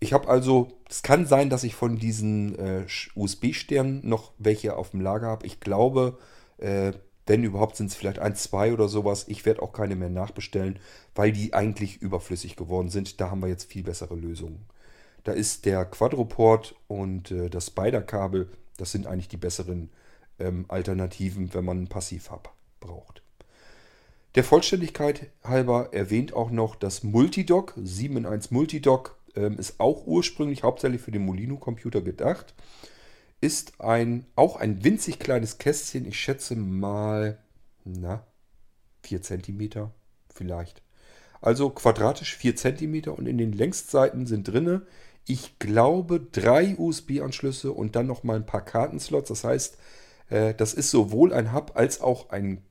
Ich 0.00 0.12
habe 0.12 0.28
also, 0.28 0.68
es 0.88 1.02
kann 1.02 1.26
sein, 1.26 1.50
dass 1.50 1.64
ich 1.64 1.74
von 1.74 1.96
diesen 1.96 2.58
äh, 2.58 2.86
USB-Sternen 3.14 4.08
noch 4.08 4.32
welche 4.38 4.76
auf 4.76 4.90
dem 4.90 5.00
Lager 5.00 5.28
habe. 5.28 5.46
Ich 5.46 5.60
glaube, 5.60 6.18
äh, 6.58 6.92
wenn 7.28 7.44
überhaupt 7.44 7.76
sind 7.76 7.90
es 7.90 7.94
vielleicht 7.94 8.18
ein, 8.18 8.34
zwei 8.34 8.72
oder 8.72 8.88
sowas. 8.88 9.26
Ich 9.28 9.46
werde 9.46 9.62
auch 9.62 9.72
keine 9.72 9.96
mehr 9.96 10.08
nachbestellen, 10.08 10.78
weil 11.14 11.32
die 11.32 11.54
eigentlich 11.54 12.00
überflüssig 12.02 12.56
geworden 12.56 12.88
sind. 12.88 13.20
Da 13.20 13.30
haben 13.30 13.40
wir 13.40 13.48
jetzt 13.48 13.70
viel 13.70 13.82
bessere 13.82 14.16
Lösungen. 14.16 14.66
Da 15.24 15.32
ist 15.32 15.66
der 15.66 15.84
Quadroport 15.84 16.74
und 16.86 17.30
äh, 17.30 17.50
das 17.50 17.66
Spider-Kabel, 17.66 18.50
das 18.76 18.92
sind 18.92 19.06
eigentlich 19.06 19.28
die 19.28 19.36
besseren 19.36 19.90
ähm, 20.38 20.64
Alternativen, 20.68 21.52
wenn 21.52 21.64
man 21.64 21.82
ein 21.82 21.88
Passivhub 21.88 22.50
braucht. 22.80 23.22
Der 24.34 24.44
Vollständigkeit 24.44 25.30
halber 25.42 25.88
erwähnt 25.92 26.32
auch 26.32 26.50
noch 26.50 26.76
das 26.76 27.02
Multidock. 27.02 27.74
7 27.76 28.16
in 28.16 28.26
1 28.26 28.50
Multidock 28.50 29.18
ähm, 29.34 29.58
ist 29.58 29.80
auch 29.80 30.06
ursprünglich 30.06 30.62
hauptsächlich 30.62 31.00
für 31.00 31.10
den 31.10 31.24
Molino-Computer 31.24 32.00
gedacht. 32.00 32.54
Ist 33.40 33.80
ein, 33.80 34.26
auch 34.34 34.56
ein 34.56 34.82
winzig 34.84 35.18
kleines 35.18 35.58
Kästchen, 35.58 36.06
ich 36.06 36.18
schätze 36.18 36.56
mal, 36.56 37.38
na, 37.84 38.26
4 39.02 39.22
cm 39.22 39.90
vielleicht. 40.28 40.82
Also 41.40 41.70
quadratisch 41.70 42.36
4 42.36 42.56
cm 42.56 43.10
und 43.10 43.26
in 43.26 43.38
den 43.38 43.52
Längsseiten 43.52 44.26
sind 44.26 44.48
drinne, 44.48 44.82
ich 45.28 45.58
glaube, 45.58 46.20
drei 46.20 46.74
USB-Anschlüsse 46.78 47.72
und 47.72 47.94
dann 47.96 48.06
noch 48.06 48.24
mal 48.24 48.36
ein 48.36 48.46
paar 48.46 48.64
Kartenslots. 48.64 49.28
Das 49.28 49.44
heißt, 49.44 49.76
äh, 50.30 50.54
das 50.54 50.72
ist 50.72 50.90
sowohl 50.90 51.34
ein 51.34 51.52
Hub 51.52 51.72
als 51.74 52.00
auch 52.00 52.30
ein 52.30 52.62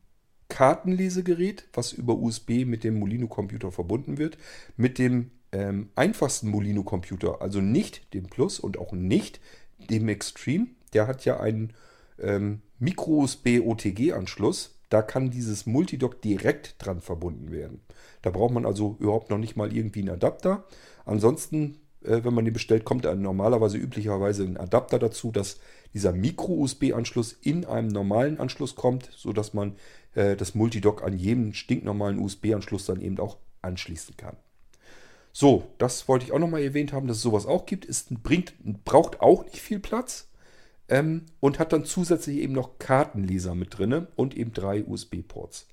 Kartenlesegerät, 0.49 1.67
was 1.73 1.93
über 1.93 2.15
USB 2.15 2.65
mit 2.65 2.84
dem 2.84 2.99
Molino-Computer 2.99 3.71
verbunden 3.71 4.17
wird. 4.17 4.39
Mit 4.75 4.97
dem 4.97 5.32
ähm, 5.51 5.89
einfachsten 5.95 6.49
Molino-Computer, 6.49 7.41
also 7.41 7.62
nicht 7.62 8.13
dem 8.15 8.25
Plus 8.25 8.60
und 8.60 8.80
auch 8.80 8.91
nicht 8.91 9.39
dem 9.77 10.09
Extreme. 10.09 10.67
Der 10.93 11.07
hat 11.07 11.25
ja 11.25 11.39
einen 11.39 11.73
ähm, 12.19 12.61
Micro-USB-OTG-Anschluss. 12.79 14.75
Da 14.89 15.01
kann 15.01 15.29
dieses 15.29 15.65
Multidock 15.65 16.21
direkt 16.21 16.75
dran 16.79 17.01
verbunden 17.01 17.51
werden. 17.51 17.81
Da 18.21 18.29
braucht 18.29 18.53
man 18.53 18.65
also 18.65 18.95
überhaupt 18.99 19.29
noch 19.29 19.37
nicht 19.37 19.55
mal 19.55 19.75
irgendwie 19.75 20.01
einen 20.01 20.11
Adapter. 20.11 20.65
Ansonsten, 21.05 21.79
äh, 22.03 22.23
wenn 22.23 22.33
man 22.33 22.45
den 22.45 22.53
bestellt, 22.53 22.85
kommt 22.85 23.05
dann 23.05 23.21
normalerweise 23.21 23.77
üblicherweise 23.77 24.43
ein 24.43 24.57
Adapter 24.57 24.99
dazu, 24.99 25.31
dass 25.31 25.59
dieser 25.93 26.13
Micro-USB-Anschluss 26.13 27.33
in 27.33 27.65
einem 27.65 27.89
normalen 27.89 28.39
Anschluss 28.39 28.75
kommt, 28.75 29.09
sodass 29.15 29.53
man 29.53 29.75
äh, 30.13 30.35
das 30.35 30.55
Multidock 30.55 31.03
an 31.03 31.17
jedem 31.17 31.53
stinknormalen 31.53 32.19
USB-Anschluss 32.19 32.85
dann 32.85 33.01
eben 33.01 33.19
auch 33.19 33.37
anschließen 33.61 34.15
kann. 34.15 34.37
So, 35.39 35.67
das 35.78 36.08
wollte 36.08 36.26
ich 36.26 36.32
auch 36.32 36.39
nochmal 36.39 36.63
erwähnt 36.63 36.93
haben, 36.93 37.08
dass 37.08 37.17
es 37.17 37.21
sowas 37.21 37.45
auch 37.45 37.67
gibt. 37.67 37.88
Es 37.88 38.08
bringt, 38.10 38.56
braucht 38.86 39.21
auch 39.21 39.45
nicht 39.45 39.62
viel 39.62 39.78
Platz 39.78 40.30
ähm, 40.89 41.28
und 41.39 41.60
hat 41.60 41.73
dann 41.73 41.86
zusätzlich 41.86 42.38
eben 42.38 42.54
noch 42.54 42.80
Kartenleser 42.80 43.54
mit 43.54 43.78
drin 43.78 44.08
und 44.15 44.36
eben 44.36 44.52
drei 44.52 44.84
USB-Ports. 44.84 45.67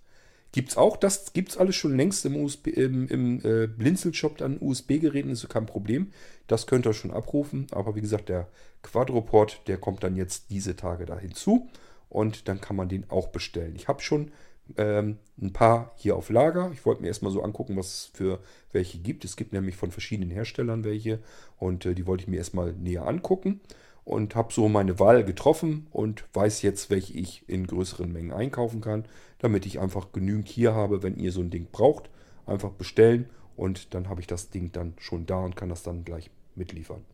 Gibt 0.52 0.68
es 0.68 0.76
auch, 0.76 0.98
das 0.98 1.32
gibt 1.32 1.48
es 1.48 1.56
alles 1.56 1.76
schon 1.76 1.96
längst 1.96 2.26
im, 2.26 2.36
USB, 2.36 2.66
im, 2.66 3.08
im 3.08 3.40
äh, 3.42 3.66
Blinzelshop 3.66 4.42
an 4.42 4.58
USB-Geräten, 4.60 5.30
ist 5.30 5.48
kein 5.48 5.64
Problem. 5.64 6.12
Das 6.46 6.66
könnt 6.66 6.86
ihr 6.86 6.92
schon 6.92 7.10
abrufen, 7.10 7.66
aber 7.70 7.94
wie 7.94 8.02
gesagt, 8.02 8.28
der 8.28 8.48
Quadroport, 8.82 9.66
der 9.66 9.78
kommt 9.78 10.04
dann 10.04 10.14
jetzt 10.14 10.50
diese 10.50 10.76
Tage 10.76 11.06
da 11.06 11.18
hinzu 11.18 11.70
und 12.10 12.48
dann 12.48 12.60
kann 12.60 12.76
man 12.76 12.90
den 12.90 13.08
auch 13.08 13.28
bestellen. 13.28 13.76
Ich 13.76 13.88
habe 13.88 14.02
schon 14.02 14.30
ähm, 14.76 15.18
ein 15.40 15.52
paar 15.52 15.92
hier 15.96 16.16
auf 16.16 16.30
Lager. 16.30 16.70
Ich 16.72 16.84
wollte 16.86 17.02
mir 17.02 17.08
erstmal 17.08 17.32
so 17.32 17.42
angucken, 17.42 17.76
was 17.76 17.86
es 17.86 18.10
für 18.12 18.40
welche 18.72 18.98
gibt. 18.98 19.24
Es 19.24 19.36
gibt 19.36 19.52
nämlich 19.52 19.76
von 19.76 19.90
verschiedenen 19.90 20.30
Herstellern 20.30 20.84
welche 20.84 21.20
und 21.58 21.86
äh, 21.86 21.94
die 21.94 22.06
wollte 22.06 22.22
ich 22.22 22.28
mir 22.28 22.38
erstmal 22.38 22.72
näher 22.72 23.06
angucken 23.06 23.60
und 24.04 24.34
habe 24.34 24.52
so 24.52 24.68
meine 24.68 24.98
Wahl 24.98 25.24
getroffen 25.24 25.86
und 25.90 26.24
weiß 26.34 26.62
jetzt, 26.62 26.90
welche 26.90 27.14
ich 27.14 27.48
in 27.48 27.66
größeren 27.66 28.12
Mengen 28.12 28.32
einkaufen 28.32 28.80
kann, 28.80 29.04
damit 29.38 29.66
ich 29.66 29.80
einfach 29.80 30.12
genügend 30.12 30.48
hier 30.48 30.74
habe, 30.74 31.02
wenn 31.02 31.16
ihr 31.16 31.32
so 31.32 31.40
ein 31.40 31.50
Ding 31.50 31.68
braucht. 31.70 32.10
Einfach 32.46 32.70
bestellen 32.70 33.30
und 33.56 33.94
dann 33.94 34.08
habe 34.08 34.20
ich 34.20 34.26
das 34.26 34.50
Ding 34.50 34.72
dann 34.72 34.94
schon 34.98 35.24
da 35.26 35.38
und 35.38 35.56
kann 35.56 35.70
das 35.70 35.82
dann 35.82 36.04
gleich 36.04 36.30
mitliefern. 36.54 37.04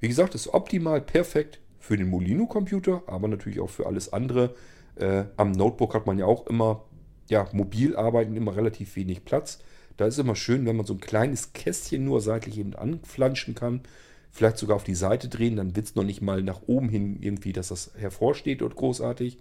Wie 0.00 0.08
gesagt, 0.08 0.34
ist 0.34 0.52
optimal 0.52 1.00
perfekt 1.00 1.60
für 1.78 1.96
den 1.96 2.08
Molino-Computer, 2.08 3.02
aber 3.06 3.28
natürlich 3.28 3.60
auch 3.60 3.70
für 3.70 3.86
alles 3.86 4.12
andere. 4.12 4.54
Äh, 4.98 5.24
am 5.36 5.52
Notebook 5.52 5.94
hat 5.94 6.06
man 6.06 6.18
ja 6.18 6.26
auch 6.26 6.46
immer, 6.46 6.84
ja, 7.28 7.48
mobil 7.52 7.96
arbeiten, 7.96 8.36
immer 8.36 8.56
relativ 8.56 8.96
wenig 8.96 9.24
Platz. 9.24 9.60
Da 9.96 10.06
ist 10.06 10.18
immer 10.18 10.36
schön, 10.36 10.64
wenn 10.66 10.76
man 10.76 10.86
so 10.86 10.94
ein 10.94 11.00
kleines 11.00 11.52
Kästchen 11.52 12.04
nur 12.04 12.20
seitlich 12.20 12.58
eben 12.58 12.74
anflanschen 12.74 13.54
kann. 13.54 13.82
Vielleicht 14.30 14.58
sogar 14.58 14.76
auf 14.76 14.84
die 14.84 14.94
Seite 14.94 15.28
drehen, 15.28 15.56
dann 15.56 15.74
wird 15.74 15.86
es 15.86 15.94
noch 15.94 16.04
nicht 16.04 16.20
mal 16.20 16.42
nach 16.42 16.62
oben 16.66 16.88
hin 16.88 17.18
irgendwie, 17.20 17.52
dass 17.52 17.68
das 17.68 17.92
hervorsteht 17.96 18.62
und 18.62 18.76
großartig. 18.76 19.38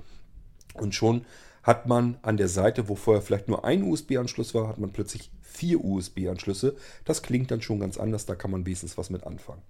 Und 0.74 0.96
schon 0.96 1.26
hat 1.63 1.86
man 1.86 2.17
an 2.22 2.38
der 2.38 2.48
Seite, 2.48 2.88
wo 2.88 2.96
vorher 2.96 3.22
vielleicht 3.22 3.50
nur 3.50 3.65
ein 3.65 3.84
USB-Anschluss 3.84 4.54
war, 4.56 4.67
hat 4.67 4.80
man 4.80 4.91
plötzlich 4.91 5.30
vier 5.41 5.84
USB-Anschlüsse. 5.84 6.76
Das 7.04 7.22
klingt 7.22 7.52
dann 7.52 7.62
schon 7.62 7.80
ganz 7.80 7.98
anders, 7.98 8.26
da 8.26 8.36
kann 8.36 8.52
man 8.52 8.65
wenigstens 8.65 8.98
was 8.98 9.10
mit 9.10 9.26
anfangen. 9.26 9.62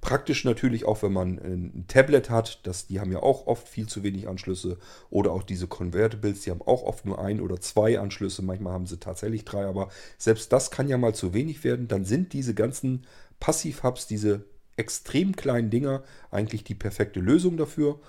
Praktisch 0.00 0.44
natürlich 0.44 0.84
auch, 0.84 1.02
wenn 1.02 1.12
man 1.12 1.38
ein 1.38 1.84
Tablet 1.86 2.30
hat, 2.30 2.60
das, 2.64 2.86
die 2.86 2.98
haben 2.98 3.12
ja 3.12 3.20
auch 3.20 3.46
oft 3.46 3.68
viel 3.68 3.86
zu 3.86 4.02
wenig 4.02 4.28
Anschlüsse. 4.28 4.78
Oder 5.10 5.32
auch 5.32 5.42
diese 5.42 5.66
Convertibles, 5.66 6.40
die 6.40 6.50
haben 6.50 6.62
auch 6.62 6.82
oft 6.82 7.04
nur 7.04 7.20
ein 7.20 7.40
oder 7.40 7.60
zwei 7.60 7.98
Anschlüsse. 7.98 8.42
Manchmal 8.42 8.72
haben 8.72 8.86
sie 8.86 8.98
tatsächlich 8.98 9.44
drei, 9.44 9.64
aber 9.64 9.90
selbst 10.18 10.52
das 10.52 10.70
kann 10.70 10.88
ja 10.88 10.98
mal 10.98 11.14
zu 11.14 11.34
wenig 11.34 11.62
werden. 11.62 11.88
Dann 11.88 12.04
sind 12.04 12.32
diese 12.32 12.54
ganzen 12.54 13.06
Passiv-Hubs, 13.38 14.06
diese 14.06 14.44
extrem 14.76 15.36
kleinen 15.36 15.70
Dinger, 15.70 16.02
eigentlich 16.30 16.64
die 16.64 16.74
perfekte 16.74 17.20
Lösung 17.20 17.56
dafür. 17.56 18.00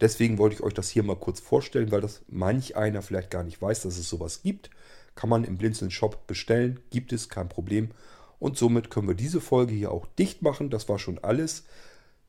Deswegen 0.00 0.38
wollte 0.38 0.56
ich 0.56 0.62
euch 0.62 0.74
das 0.74 0.88
hier 0.88 1.02
mal 1.02 1.16
kurz 1.16 1.40
vorstellen, 1.40 1.92
weil 1.92 2.00
das 2.00 2.22
manch 2.28 2.76
einer 2.76 3.02
vielleicht 3.02 3.30
gar 3.30 3.44
nicht 3.44 3.60
weiß, 3.60 3.82
dass 3.82 3.98
es 3.98 4.08
sowas 4.08 4.42
gibt. 4.42 4.70
Kann 5.14 5.30
man 5.30 5.44
im 5.44 5.58
Blinzeln 5.58 5.90
Shop 5.90 6.26
bestellen, 6.26 6.80
gibt 6.90 7.12
es, 7.12 7.28
kein 7.28 7.48
Problem. 7.48 7.90
Und 8.42 8.58
somit 8.58 8.90
können 8.90 9.06
wir 9.06 9.14
diese 9.14 9.40
Folge 9.40 9.72
hier 9.72 9.92
auch 9.92 10.04
dicht 10.18 10.42
machen. 10.42 10.68
Das 10.68 10.88
war 10.88 10.98
schon 10.98 11.20
alles. 11.20 11.62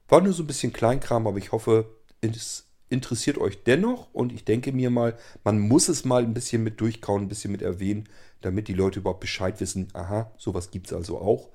War 0.08 0.22
nur 0.22 0.34
so 0.34 0.44
ein 0.44 0.48
bisschen 0.48 0.72
Kleinkram, 0.72 1.26
aber 1.26 1.40
ich 1.40 1.52
hoffe, 1.52 1.88
es 2.22 2.68
interessiert 2.90 3.40
euch 3.40 3.64
dennoch. 3.64 4.14
Und 4.14 4.32
ich 4.32 4.46
denke 4.46 4.74
mir 4.74 4.92
mal, 4.92 5.18
man 5.44 5.60
muss 5.60 5.90
es 5.90 6.06
mal 6.06 6.22
ein 6.22 6.36
bisschen 6.36 6.64
mit 6.64 6.80
durchkauen, 6.80 7.24
ein 7.24 7.30
bisschen 7.30 7.52
mit 7.52 7.64
erwähnen, 7.64 8.08
damit 8.42 8.68
die 8.68 8.76
Leute 8.76 9.00
überhaupt 9.00 9.22
Bescheid 9.22 9.60
wissen. 9.60 9.88
Aha, 9.94 10.32
sowas 10.38 10.70
gibt 10.70 10.86
es 10.86 10.94
also 10.94 11.18
auch. 11.18 11.50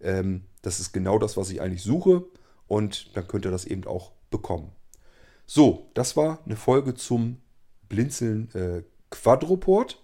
Ähm, 0.00 0.44
das 0.62 0.78
ist 0.78 0.92
genau 0.92 1.18
das, 1.18 1.36
was 1.36 1.50
ich 1.50 1.60
eigentlich 1.60 1.82
suche. 1.82 2.26
Und 2.68 3.16
dann 3.16 3.26
könnt 3.26 3.44
ihr 3.44 3.50
das 3.50 3.64
eben 3.64 3.88
auch 3.88 4.12
bekommen. 4.30 4.70
So, 5.46 5.90
das 5.94 6.16
war 6.16 6.38
eine 6.46 6.54
Folge 6.54 6.94
zum 6.94 7.38
Blinzeln 7.88 8.54
äh, 8.54 8.84
Quadroport. 9.10 10.00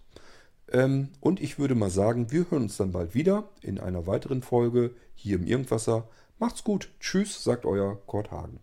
Ähm, 0.71 1.09
und 1.21 1.41
ich 1.41 1.59
würde 1.59 1.75
mal 1.75 1.91
sagen, 1.91 2.31
wir 2.31 2.51
hören 2.51 2.65
uns 2.65 2.77
dann 2.77 2.93
bald 2.93 3.15
wieder 3.15 3.49
in 3.63 3.79
einer 3.79 4.07
weiteren 4.07 4.43
Folge 4.43 4.95
hier 5.15 5.37
im 5.37 5.47
Irgendwasser. 5.47 6.09
Macht's 6.39 6.65
gut. 6.65 6.91
Tschüss, 7.01 7.45
sagt 7.45 7.67
euer 7.67 8.01
Kurt 8.07 8.31
Hagen. 8.31 8.61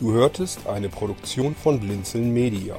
Du 0.00 0.12
hörtest 0.12 0.68
eine 0.68 0.88
Produktion 0.88 1.56
von 1.56 1.80
Blinzeln 1.80 2.32
Media. 2.32 2.78